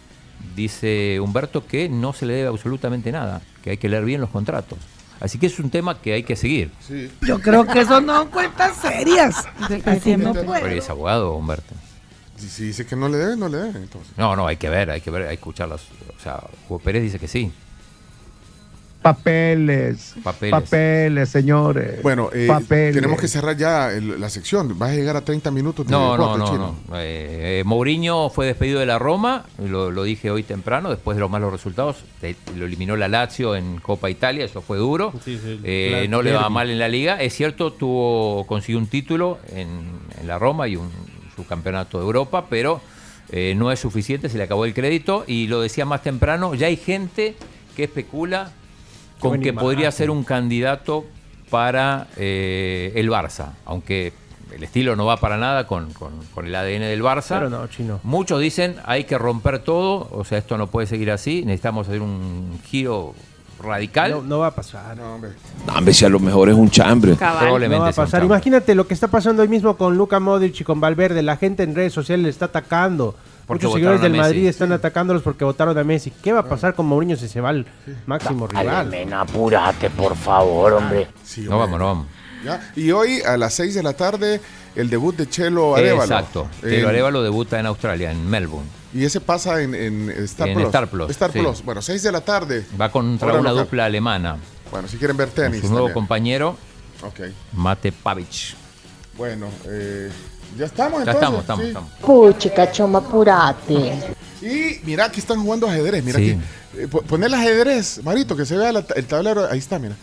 dice 0.55 1.19
Humberto 1.19 1.67
que 1.67 1.89
no 1.89 2.13
se 2.13 2.27
le 2.27 2.35
debe 2.35 2.47
absolutamente 2.47 3.11
nada, 3.11 3.43
que 3.65 3.71
hay 3.71 3.77
que 3.77 3.89
leer 3.89 4.05
bien 4.05 4.21
los 4.21 4.31
contratos. 4.31 4.79
Así 5.19 5.37
que 5.37 5.47
es 5.47 5.59
un 5.59 5.69
tema 5.69 6.01
que 6.01 6.13
hay 6.13 6.23
que 6.23 6.37
seguir. 6.37 6.71
Yo 7.23 7.41
creo 7.41 7.67
que 7.67 7.81
eso 7.81 8.01
no 8.01 8.31
cuentas 8.31 8.77
serias. 8.77 9.35
Así 9.85 10.17
no 10.17 10.33
Pero 10.33 10.67
es 10.69 10.89
abogado, 10.89 11.35
Humberto. 11.35 11.75
Si, 12.37 12.49
si 12.49 12.67
dice 12.67 12.87
que 12.87 12.95
no 12.95 13.09
le 13.09 13.17
debe, 13.17 13.37
no 13.37 13.49
le 13.49 13.59
debe. 13.59 13.81
Entonces. 13.81 14.13
No, 14.17 14.37
no, 14.37 14.47
hay 14.47 14.59
que 14.59 14.69
ver, 14.69 14.93
hay 14.93 15.01
que 15.01 15.11
ver, 15.11 15.23
hay 15.23 15.31
que 15.31 15.41
escucharlas. 15.41 15.81
O 16.17 16.23
sea, 16.23 16.41
Hugo 16.69 16.79
Pérez 16.79 17.03
dice 17.03 17.19
que 17.19 17.27
sí. 17.27 17.51
Papeles. 19.15 20.15
Papeles. 20.23 20.51
Papeles, 20.51 21.29
señores. 21.29 22.03
Bueno, 22.03 22.31
eh, 22.33 22.47
Papeles. 22.49 22.95
tenemos 22.95 23.21
que 23.21 23.29
cerrar 23.29 23.57
ya 23.57 23.93
el- 23.93 24.21
la 24.21 24.29
sección. 24.31 24.79
Vas 24.79 24.91
a 24.91 24.95
llegar 24.95 25.17
a 25.17 25.21
30 25.25 25.51
minutos 25.51 25.87
de 25.87 25.93
No, 25.93 26.17
no, 26.17 26.37
no, 26.37 26.57
no. 26.57 26.77
Eh, 26.97 27.61
eh, 27.61 27.63
Mourinho 27.65 28.31
fue 28.31 28.47
despedido 28.47 28.81
de 28.81 28.87
la 28.87 28.99
Roma, 28.99 29.45
lo, 29.59 29.91
lo 29.91 30.03
dije 30.05 30.31
hoy 30.31 30.43
temprano, 30.43 30.91
después 30.91 31.17
de 31.17 31.21
los 31.21 31.31
malos 31.31 31.53
resultados. 31.53 31.97
te- 32.21 32.37
lo 32.57 32.67
eliminó 32.67 32.97
la 32.97 33.09
Lazio 33.09 33.55
en 33.57 33.79
Copa 33.79 34.11
Italia, 34.11 34.45
eso 34.45 34.61
fue 34.63 34.79
duro. 34.79 35.13
Sí, 35.25 35.39
sí, 35.43 35.61
Eh, 35.65 35.89
claro, 35.91 36.09
no 36.09 36.23
le 36.23 36.33
va 36.33 36.49
mal 36.49 36.71
en 36.71 36.79
la 36.79 36.89
liga. 36.89 37.21
Es 37.23 37.35
cierto, 37.35 37.73
tuvo 37.73 38.47
consiguió 38.47 38.79
un 38.79 38.87
título 38.87 39.39
en, 39.55 39.69
en 40.21 40.27
la 40.27 40.39
Roma 40.39 40.67
y 40.69 40.77
un 40.77 40.91
subcampeonato 41.37 41.99
de 41.99 42.05
Europa, 42.05 42.47
pero 42.49 42.81
eh, 43.31 43.55
no 43.57 43.71
es 43.73 43.81
suficiente, 43.81 44.29
se 44.29 44.39
le 44.39 44.45
acabó 44.45 44.65
el 44.65 44.75
crédito. 44.75 45.25
Y 45.27 45.47
lo 45.49 45.61
decía 45.61 45.85
más 45.85 46.03
temprano, 46.03 46.55
ya 46.55 46.67
hay 46.69 46.77
gente 46.77 47.35
que 47.77 47.85
especula 47.85 48.53
con 49.21 49.41
que 49.41 49.53
podría 49.53 49.91
ser 49.93 50.11
un 50.11 50.25
candidato 50.25 51.05
para 51.51 52.07
eh, 52.17 52.93
el 52.97 53.09
Barça, 53.11 53.51
aunque 53.65 54.13
el 54.55 54.63
estilo 54.63 54.97
no 54.97 55.05
va 55.07 55.17
para 55.19 55.37
nada 55.37 55.67
con, 55.67 55.93
con- 55.93 56.13
con 56.35 56.47
el 56.47 56.55
ADN 56.55 56.81
del 56.83 57.03
Barça. 57.03 57.37
Pero 57.39 57.51
no, 57.51 57.67
chino. 57.69 58.01
Muchos 58.03 58.41
dicen 58.41 58.77
hay 58.85 59.05
que 59.05 59.19
romper 59.19 59.59
todo, 59.61 60.09
o 60.13 60.25
sea, 60.25 60.39
esto 60.39 60.57
no 60.59 60.67
puede 60.69 60.87
seguir 60.87 61.11
así, 61.11 61.45
necesitamos 61.45 61.89
hacer 61.89 62.01
un 62.03 62.59
giro 62.65 63.15
radical. 63.63 64.11
No, 64.11 64.23
no 64.23 64.39
va 64.41 64.49
a 64.49 64.55
pasar. 64.55 64.97
No, 64.97 65.15
hombre. 65.15 65.31
No, 65.67 65.75
hombre, 65.75 65.95
si 65.95 66.05
a 66.05 66.09
lo 66.09 66.21
mejor 66.21 66.49
es 66.49 66.55
un 66.55 66.71
chambre. 66.71 67.15
Probablemente 67.15 67.77
No 67.77 67.83
va 67.85 67.89
a 67.89 67.93
pasar. 67.93 68.23
Imagínate 68.25 68.75
lo 68.75 68.87
que 68.87 68.95
está 68.95 69.09
pasando 69.09 69.43
hoy 69.43 69.49
mismo 69.49 69.77
con 69.77 69.97
Luca 69.97 70.21
Modric 70.21 70.61
y 70.61 70.65
con 70.65 70.81
Valverde. 70.81 71.23
La 71.23 71.37
gente 71.37 71.63
en 71.63 71.75
redes 71.75 71.93
sociales 71.93 72.25
le 72.25 72.31
está 72.31 72.47
atacando. 72.47 73.15
Porque 73.47 73.67
Muchos 73.67 73.75
seguidores 73.75 74.01
del 74.01 74.13
Messi. 74.13 74.23
Madrid 74.23 74.47
están 74.49 74.73
atacándolos 74.73 75.23
porque 75.23 75.45
votaron 75.45 75.79
a 75.79 75.85
Messi. 75.85 76.11
¿Qué 76.11 76.33
va 76.33 76.41
a 76.41 76.49
pasar 76.49 76.75
con 76.75 76.87
Mourinho 76.87 77.17
si 77.17 77.29
se 77.29 77.41
va 77.41 77.51
al 77.51 77.65
máximo 78.07 78.47
rival? 78.49 78.89
Mena, 78.89 79.21
apúrate, 79.21 79.89
por 79.91 80.17
favor, 80.17 80.73
hombre. 80.75 81.07
Sí, 81.25 81.43
No 81.43 81.59
vamos, 81.59 81.79
no 81.79 81.85
vamos. 81.87 82.07
¿Ya? 82.45 82.73
Y 82.77 82.91
hoy 82.91 83.21
a 83.23 83.37
las 83.37 83.55
6 83.55 83.75
de 83.75 83.83
la 83.83 83.93
tarde 83.93 84.41
el 84.75 84.91
debut 84.91 85.17
de 85.17 85.29
Chelo 85.29 85.75
Arevalo. 85.77 86.03
Exacto. 86.03 86.49
Chelo 86.61 86.89
Arevalo 86.89 87.23
debuta 87.23 87.59
en 87.61 87.67
Australia, 87.67 88.11
en 88.11 88.29
Melbourne. 88.29 88.69
Y 88.93 89.05
ese 89.05 89.21
pasa 89.21 89.61
en, 89.63 89.75
en 89.75 90.11
Star, 90.25 90.49
En 90.49 90.55
Plus. 90.55 90.67
Star 90.67 90.89
Plus, 90.89 91.11
Star 91.11 91.33
sí. 91.33 91.39
Plus. 91.39 91.63
Bueno, 91.65 91.83
6 91.83 92.03
de 92.03 92.13
la 92.13 92.21
tarde. 92.23 92.67
Va 92.81 92.91
contra 92.91 93.29
una 93.35 93.51
local. 93.51 93.65
dupla 93.65 93.85
alemana. 93.87 94.37
Bueno, 94.71 94.89
si 94.89 94.97
quieren 94.97 95.17
ver 95.17 95.29
Con 95.29 95.37
tenis. 95.45 95.61
su 95.61 95.69
nuevo 95.69 95.87
también. 95.87 95.95
compañero, 95.95 96.57
Ok. 97.03 97.21
Mate 97.53 97.93
Pavic. 97.93 98.55
Bueno, 99.17 99.47
eh, 99.67 100.11
ya 100.57 100.67
estamos 100.67 101.05
Ya 101.05 101.13
entonces. 101.13 101.15
estamos, 101.23 101.41
estamos, 101.41 101.63
sí. 101.63 101.69
estamos. 101.69 101.91
Puchica, 102.01 102.73
choma, 102.73 102.99
apurate. 102.99 104.15
Y 104.43 104.81
mira, 104.85 105.07
aquí 105.07 105.21
están 105.21 105.43
jugando 105.43 105.69
ajedrez. 105.69 106.03
Mira 106.05 106.19
Sí. 106.19 106.31
aquí. 106.31 106.41
Eh, 106.83 106.89
po- 106.89 107.03
Poné 107.03 107.27
el 107.27 107.35
ajedrez, 107.35 108.01
Marito, 108.05 108.37
que 108.37 108.45
se 108.47 108.57
vea 108.57 108.73
la- 108.73 108.85
el 108.95 109.07
tablero. 109.07 109.49
Ahí 109.51 109.59
está, 109.59 109.79
mira. 109.79 109.97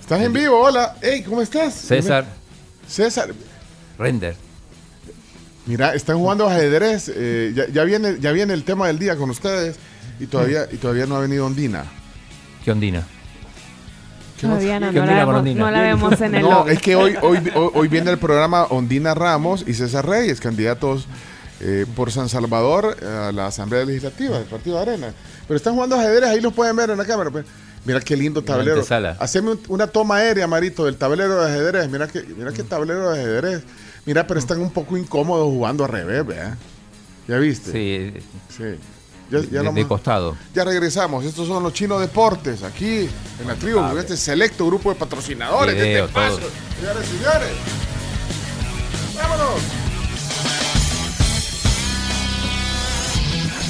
Estás 0.00 0.20
en 0.20 0.32
vivo, 0.32 0.58
hola. 0.60 0.96
Hey, 1.00 1.22
¿cómo 1.22 1.40
estás? 1.42 1.74
César 1.74 2.26
César. 2.88 3.32
Render. 3.98 4.34
Mira, 5.66 5.94
están 5.94 6.18
jugando 6.18 6.46
ajedrez. 6.48 7.10
eh, 7.14 7.52
ya, 7.54 7.68
ya 7.68 7.84
viene, 7.84 8.16
ya 8.20 8.32
viene 8.32 8.52
el 8.52 8.64
tema 8.64 8.88
del 8.88 8.98
día 8.98 9.16
con 9.16 9.30
ustedes. 9.30 9.76
Y 10.18 10.26
todavía, 10.26 10.66
y 10.70 10.76
todavía 10.76 11.06
no 11.06 11.16
ha 11.16 11.20
venido 11.20 11.46
Ondina. 11.46 11.84
¿Qué 12.64 12.70
ondina? 12.72 13.06
¿Qué? 14.42 14.48
Todavía 14.48 14.80
no, 14.80 14.90
¿Qué 14.92 14.98
la, 15.00 15.14
vemos, 15.14 15.34
ondina? 15.36 15.60
no 15.64 15.70
la 15.70 15.80
vemos 15.82 16.20
en 16.20 16.34
el 16.34 16.42
No, 16.42 16.66
es 16.66 16.80
que 16.80 16.96
hoy, 16.96 17.14
hoy, 17.22 17.38
hoy, 17.54 17.70
hoy 17.74 17.88
viene 17.88 18.10
el 18.10 18.18
programa 18.18 18.64
Ondina 18.64 19.14
Ramos 19.14 19.64
y 19.66 19.74
César 19.74 20.06
Reyes, 20.08 20.40
candidatos 20.40 21.06
eh, 21.60 21.86
por 21.94 22.10
San 22.10 22.28
Salvador 22.28 22.96
a 23.04 23.30
la 23.32 23.46
Asamblea 23.46 23.84
Legislativa 23.84 24.36
del 24.38 24.46
Partido 24.48 24.76
de 24.76 24.82
Arena. 24.82 25.14
Pero 25.46 25.56
están 25.56 25.74
jugando 25.74 25.96
ajedrez, 25.96 26.28
ahí 26.28 26.40
los 26.40 26.52
pueden 26.52 26.74
ver 26.76 26.90
en 26.90 26.98
la 26.98 27.04
cámara. 27.04 27.30
pues. 27.30 27.44
Mira 27.84 28.00
qué 28.00 28.16
lindo 28.16 28.42
tablero. 28.42 28.76
Haceme 29.20 29.50
un- 29.52 29.60
una 29.68 29.86
toma 29.88 30.16
aérea, 30.16 30.46
Marito, 30.46 30.84
del 30.84 30.96
tablero 30.96 31.40
de 31.42 31.50
ajedrez. 31.52 31.88
Mira 31.88 32.06
que, 32.08 32.22
mira 32.22 32.52
qué 32.52 32.62
tablero 32.62 33.10
de 33.10 33.20
ajedrez. 33.20 33.62
Mira, 34.06 34.26
pero 34.26 34.38
están 34.40 34.60
un 34.60 34.70
poco 34.70 34.96
incómodos 34.96 35.46
jugando 35.46 35.84
al 35.84 35.90
revés, 35.90 36.24
¿verdad? 36.26 36.54
¿Ya 37.28 37.38
viste? 37.38 37.70
Sí, 37.72 38.12
Sí. 38.56 38.64
Ya, 39.32 39.62
ya 39.62 39.72
de, 39.72 39.86
costado. 39.88 40.36
ya 40.54 40.62
regresamos. 40.62 41.24
Estos 41.24 41.48
son 41.48 41.62
los 41.62 41.72
chinos 41.72 42.00
deportes 42.00 42.62
aquí 42.62 43.08
en 43.40 43.46
la 43.46 43.54
tribu, 43.54 43.78
con 43.80 43.98
este 43.98 44.14
selecto 44.16 44.66
grupo 44.66 44.90
de 44.90 44.96
patrocinadores 44.96 45.74
de 45.74 46.00
este 46.00 46.04
espacio. 46.04 46.48
Señores, 46.78 47.08
señores. 47.08 47.81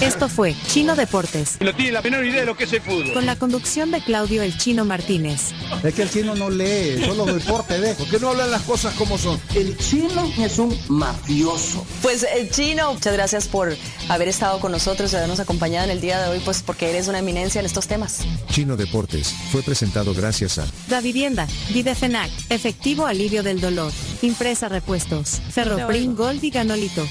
Esto 0.02 0.28
fue 0.28 0.56
Chino 0.66 0.96
Deportes, 0.96 1.58
No 1.60 1.72
tiene 1.74 1.92
la 1.92 2.02
menor 2.02 2.24
idea 2.24 2.40
de 2.40 2.46
lo 2.46 2.56
que 2.56 2.64
es 2.64 2.72
el 2.72 2.80
fútbol. 2.80 3.12
con 3.12 3.24
la 3.24 3.36
conducción 3.36 3.92
de 3.92 4.00
Claudio 4.00 4.42
El 4.42 4.58
Chino 4.58 4.84
Martínez. 4.84 5.52
Es 5.84 5.94
que 5.94 6.02
el 6.02 6.10
chino 6.10 6.34
no 6.34 6.50
lee, 6.50 7.00
solo 7.06 7.24
deporte 7.26 7.78
ve. 7.78 7.94
¿Por 7.94 8.08
qué 8.08 8.18
no 8.18 8.30
hablan 8.30 8.50
las 8.50 8.62
cosas 8.62 8.94
como 8.94 9.16
son? 9.16 9.40
El 9.54 9.76
chino 9.78 10.32
es 10.38 10.58
un 10.58 10.76
mafioso. 10.88 11.86
Pues 12.02 12.26
el 12.36 12.50
chino, 12.50 12.94
muchas 12.94 13.12
gracias 13.12 13.46
por 13.46 13.76
haber 14.08 14.26
estado 14.26 14.58
con 14.58 14.72
nosotros 14.72 15.12
y 15.12 15.16
habernos 15.16 15.38
acompañado 15.38 15.84
en 15.84 15.90
el 15.92 16.00
día 16.00 16.20
de 16.20 16.28
hoy, 16.30 16.40
pues 16.44 16.62
porque 16.62 16.90
eres 16.90 17.06
una 17.06 17.20
eminencia 17.20 17.60
en 17.60 17.66
estos 17.66 17.86
temas. 17.86 18.20
Chino 18.50 18.76
Deportes 18.76 19.32
fue 19.52 19.62
presentado 19.62 20.14
gracias 20.14 20.58
a 20.58 20.66
Da 20.88 21.00
Vivienda, 21.00 21.46
Videfenac, 21.70 22.30
Efectivo 22.48 23.06
Alivio 23.06 23.44
del 23.44 23.60
Dolor, 23.60 23.92
Impresa 24.22 24.68
Repuestos, 24.68 25.40
Ferroprim 25.50 26.16
Gold 26.16 26.42
y 26.42 26.50
Ganolito. 26.50 27.06